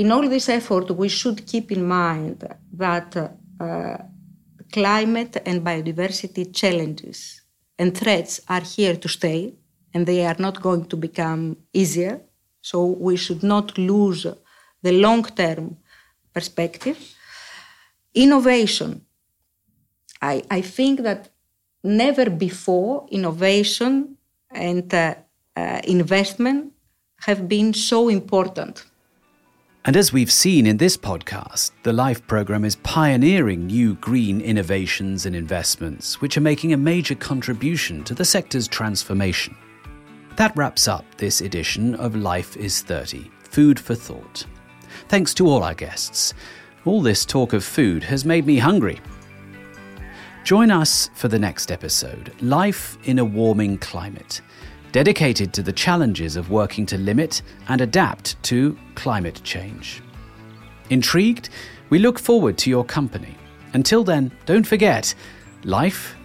In 0.00 0.10
all 0.12 0.26
this 0.30 0.48
effort, 0.48 0.90
we 0.92 1.10
should 1.10 1.46
keep 1.46 1.70
in 1.70 1.86
mind 1.86 2.38
that 2.72 3.14
uh, 3.16 3.98
climate 4.72 5.42
and 5.44 5.62
biodiversity 5.62 6.54
challenges 6.54 7.42
and 7.78 7.94
threats 7.94 8.40
are 8.48 8.62
here 8.62 8.96
to 8.96 9.08
stay 9.08 9.52
and 9.92 10.06
they 10.06 10.24
are 10.24 10.36
not 10.38 10.62
going 10.62 10.86
to 10.86 10.96
become 10.96 11.58
easier. 11.74 12.18
So 12.62 12.86
we 12.86 13.16
should 13.16 13.42
not 13.42 13.76
lose 13.76 14.26
the 14.80 14.92
long 14.92 15.22
term 15.24 15.76
perspective. 16.32 16.98
Innovation. 18.14 19.04
I, 20.22 20.42
I 20.50 20.62
think 20.62 21.02
that 21.02 21.28
never 21.84 22.30
before 22.30 23.06
innovation 23.10 24.16
and 24.50 24.94
uh, 24.94 25.14
uh, 25.54 25.80
investment 25.84 26.72
have 27.26 27.46
been 27.46 27.74
so 27.74 28.08
important. 28.08 28.86
And 29.86 29.96
as 29.96 30.12
we've 30.12 30.30
seen 30.30 30.66
in 30.66 30.76
this 30.76 30.98
podcast, 30.98 31.70
the 31.84 31.92
LIFE 31.94 32.26
programme 32.26 32.66
is 32.66 32.76
pioneering 32.76 33.66
new 33.66 33.94
green 33.94 34.42
innovations 34.42 35.24
and 35.24 35.34
investments, 35.34 36.20
which 36.20 36.36
are 36.36 36.42
making 36.42 36.74
a 36.74 36.76
major 36.76 37.14
contribution 37.14 38.04
to 38.04 38.14
the 38.14 38.26
sector's 38.26 38.68
transformation. 38.68 39.56
That 40.36 40.54
wraps 40.54 40.86
up 40.86 41.06
this 41.16 41.40
edition 41.40 41.94
of 41.94 42.14
Life 42.14 42.58
is 42.58 42.82
30 42.82 43.30
Food 43.42 43.80
for 43.80 43.94
Thought. 43.94 44.44
Thanks 45.08 45.32
to 45.34 45.46
all 45.46 45.62
our 45.62 45.74
guests. 45.74 46.34
All 46.84 47.00
this 47.00 47.24
talk 47.24 47.54
of 47.54 47.64
food 47.64 48.04
has 48.04 48.26
made 48.26 48.44
me 48.44 48.58
hungry. 48.58 49.00
Join 50.44 50.70
us 50.70 51.08
for 51.14 51.28
the 51.28 51.38
next 51.38 51.72
episode 51.72 52.34
Life 52.42 52.98
in 53.04 53.18
a 53.18 53.24
Warming 53.24 53.78
Climate, 53.78 54.42
dedicated 54.92 55.52
to 55.52 55.62
the 55.62 55.72
challenges 55.72 56.36
of 56.36 56.50
working 56.50 56.86
to 56.86 56.98
limit 56.98 57.42
and 57.68 57.80
adapt 57.80 58.42
to 58.44 58.76
climate 58.94 59.40
change. 59.44 60.02
Intrigued? 60.90 61.50
We 61.90 61.98
look 61.98 62.18
forward 62.18 62.58
to 62.58 62.70
your 62.70 62.84
company. 62.84 63.36
Until 63.72 64.04
then, 64.04 64.32
don't 64.46 64.66
forget 64.66 65.14
life, 65.64 66.16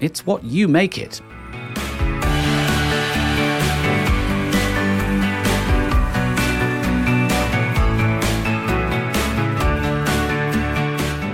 it's 0.00 0.26
what 0.26 0.44
you 0.44 0.68
make 0.68 0.98
it. 0.98 1.20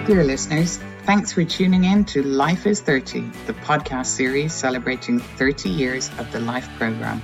Dear 0.07 0.25
listeners, 0.25 0.81
thanks 1.11 1.33
for 1.33 1.43
tuning 1.43 1.83
in 1.83 2.05
to 2.05 2.23
Life 2.23 2.69
is 2.69 2.81
30, 2.83 3.23
the 3.49 3.53
podcast 3.53 4.07
series 4.07 4.55
celebrating 4.55 5.19
30 5.19 5.69
years 5.69 6.09
of 6.21 6.31
the 6.31 6.39
LIFE 6.39 6.69
programme, 6.79 7.21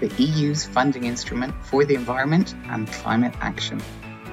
the 0.00 0.08
EU's 0.22 0.66
funding 0.66 1.04
instrument 1.04 1.54
for 1.64 1.86
the 1.86 1.94
environment 1.94 2.54
and 2.66 2.86
climate 2.86 3.32
action. 3.40 3.80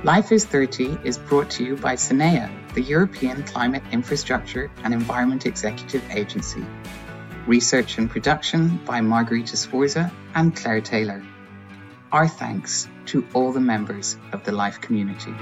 Life 0.03 0.33
is 0.33 0.43
30 0.43 0.97
is 1.05 1.17
brought 1.17 1.49
to 1.51 1.63
you 1.63 1.77
by 1.77 1.95
CINEA, 1.95 2.51
the 2.73 2.81
European 2.81 3.43
Climate 3.43 3.83
Infrastructure 3.93 4.69
and 4.83 4.93
Environment 4.93 5.45
Executive 5.45 6.03
Agency. 6.11 6.65
Research 7.47 7.97
and 7.97 8.09
production 8.09 8.75
by 8.85 8.99
Margarita 8.99 9.55
Sforza 9.55 10.11
and 10.35 10.53
Claire 10.53 10.81
Taylor. 10.81 11.23
Our 12.11 12.27
thanks 12.27 12.89
to 13.05 13.25
all 13.33 13.53
the 13.53 13.61
members 13.61 14.17
of 14.33 14.43
the 14.43 14.51
LIFE 14.51 14.81
community. 14.81 15.33